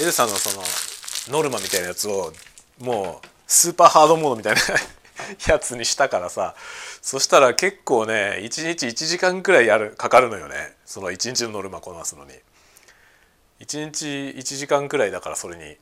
[0.00, 2.32] エルサのそのノルマみたいなやつを
[2.78, 4.60] もうスーパーハードモードみたいな
[5.52, 6.54] やつにしたからさ
[7.02, 10.76] そしたら結構ね1日1時間くらいやるかかるのよね。
[10.84, 12.34] その1日のノルマこなすのに。
[13.58, 14.06] 1日
[14.38, 15.76] 1時間くらいだからそれに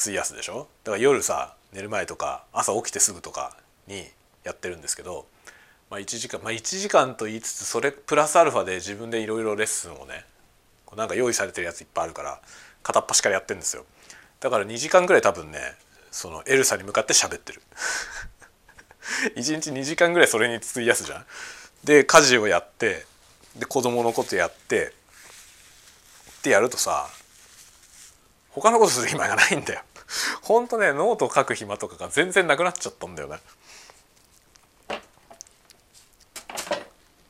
[0.00, 0.68] 費やすでしょ？
[0.84, 3.56] だから夜さ寝る前とか朝起きてすぐとか
[3.88, 4.08] に
[4.44, 5.26] やってるんですけど、
[5.94, 10.24] まあ、1時間まあ1時間と言いつつそれプラスアルファで自分でいろいろレッスンをね
[10.96, 12.40] なんか用意されてるやついっぱいあるから
[12.82, 13.84] 片っ端からやってるんですよ。
[14.40, 15.60] だから2時間くらい多分ね
[16.10, 17.62] その ELSA に向かって喋ってる。
[19.38, 21.26] 1日2時間ぐらいそれに費やすじゃん。
[21.84, 23.06] で家事をやって
[23.54, 24.94] で子供のことやって
[26.38, 27.08] ってやるとさ
[28.50, 29.82] 他のことする暇がないんだよ。
[30.42, 33.38] ほんとねノートを書く暇とかが全然なくなっちゃったんだよね。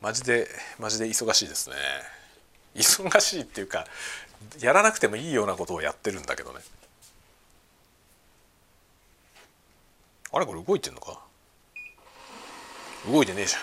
[0.05, 0.47] マジで
[0.79, 1.77] マジで忙しいですね。
[2.75, 3.87] 忙しいっていうか
[4.61, 6.61] やらなくてもいいようなことをやってるんだけどね。
[10.31, 10.45] あれ？
[10.45, 11.21] これ動いてんのか？
[13.11, 13.63] 動いてねえじゃん。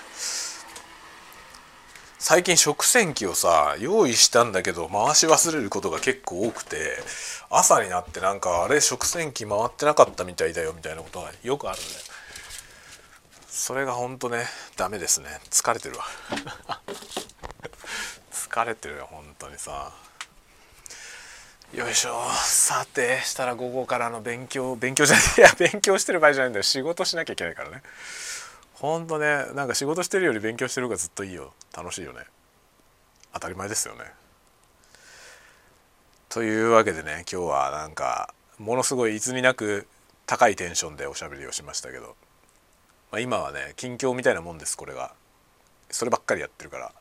[2.18, 6.98] 最近食洗機をさ用意したんだけど回し忘れることが結構多くて
[7.52, 12.00] 朝になってなんかあれ食洗機回ってなかったみたいだよみたいなことがよくあるんだよ
[13.62, 14.46] それがほんとね
[14.76, 15.28] ダメですね。
[15.52, 16.04] 疲れてるわ。
[18.34, 19.94] 疲れてるよ本当にさ。
[21.72, 22.28] よいしょ。
[22.44, 26.64] さてしたら午後からの勉強勉強じゃないいや勉強してる場合じゃないんだよ。
[26.64, 27.84] 仕事しなきゃいけないからね。
[28.74, 31.54] ほんとねなんか仕事してるより勉強してる方がずっといいよ。
[31.72, 32.26] 楽しいよね。
[33.32, 34.12] 当たり前ですよね。
[36.30, 39.88] というわけでね今日はなんかものすごいいつになく
[40.26, 42.16] 高いテンションでおしゃべりをしましたけど、
[43.12, 45.14] まあ、今はね近況みたいなもんですこれが。
[45.90, 46.92] そればっかりやってるから。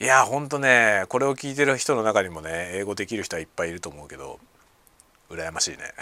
[0.00, 4.40] いやほんとねこれを聞いてる人の中にもね英語できる人はいっぱいいると思うけど
[5.30, 5.92] 羨ましいね。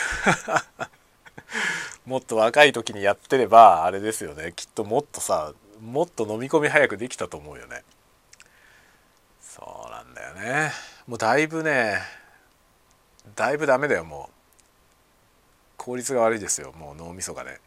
[2.06, 4.52] もっと若い時にやってればあれですよね。
[4.54, 7.82] きっともっとさもっと飲み込み早くできたと思うよね。
[9.40, 10.72] そうなんだよね。
[11.06, 12.00] もうだいぶね
[13.34, 14.34] だいぶダメだよもう。
[15.76, 17.58] 効率が悪いですよもう脳みそがね。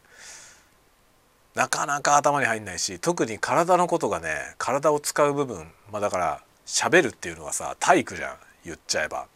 [1.56, 9.28] なかなか頭に入んないし特に体のことがね体を使う部分まあだから喋るっていうのはさ体育じゃん言っちゃえば。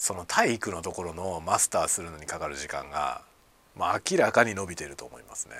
[0.00, 3.20] その体育のところのマスターするのにかかる時間が、
[3.76, 5.56] まあ、明らかに伸びてると思いますね。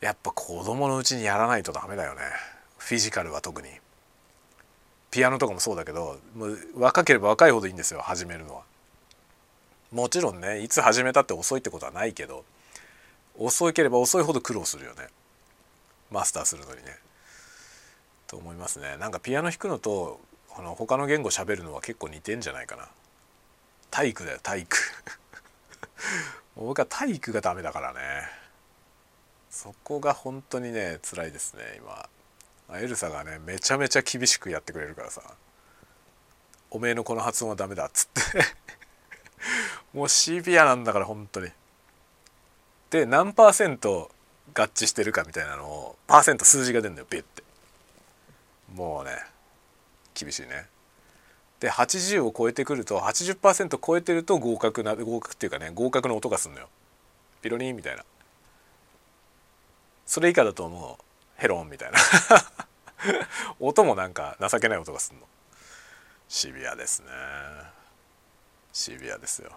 [0.00, 2.22] やっぱ子供のうちにやらないとダメだよね。
[2.78, 3.68] フィジカルは特に。
[5.10, 8.62] ピアノとかもそうだけどもう若ければ若いほどいいんですよ始めるのは。
[9.92, 12.46] もちろんねいつ始めたって遅いってことはないけど
[13.38, 15.08] 遅ければ遅いほど苦労するよね。
[16.10, 16.96] マスターするのにね。
[18.26, 18.96] と思いますね。
[18.98, 20.20] なんかピアノ弾くのと
[20.56, 22.88] あの他の言語喋るのは結構似てんじゃないかな。
[23.90, 24.76] 体育だよ体育。
[26.56, 28.28] も う僕は体育がダメだからね。
[29.50, 32.08] そこが本当にね辛いですね今。
[32.78, 35.22] エルサがねめちゃめちゃ厳しくやってくれるからさ
[36.70, 38.44] 「おめえのこの発音はダメだ」っつって。
[39.92, 41.52] もうシビアなんだから本当に。
[42.92, 44.10] で何パーセント
[44.54, 47.42] 合致してるかみたいなのをパーセント数字が出るんだよビュッて。
[48.74, 49.12] もうね
[50.14, 50.66] 厳しいね。
[51.58, 56.68] で80を超えてくると80%超えてると合格な合格っていうかね合格の音がすんのよ。
[57.40, 58.04] ピロリンみたいな。
[60.04, 61.04] それ以下だともう
[61.40, 61.98] ヘロンみたいな。
[63.58, 65.26] 音もなんか情けない音がすんの。
[66.28, 67.08] シビアですね。
[68.70, 69.52] シビアですよ。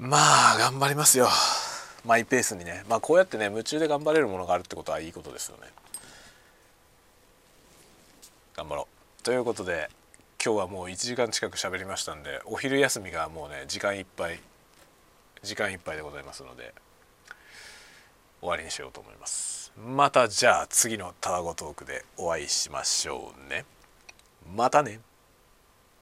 [0.00, 1.28] まあ頑張りますよ。
[2.06, 2.84] マイペースにね。
[2.88, 5.64] まあこうやってね夢中で頑張れるものがあるってことはいいことですよね。
[8.56, 8.88] 頑張ろ
[9.20, 9.22] う。
[9.22, 9.90] ということで
[10.42, 14.40] 今日はもう1時間近く喋りましたんでお昼休みがもうね時間いっぱい
[15.42, 16.72] 時間いっぱいでございますので
[18.40, 19.70] 終わりにしようと思います。
[19.76, 23.66] またじゃあ次のタワゴトークでお会いしましょうね。
[24.56, 25.00] またね。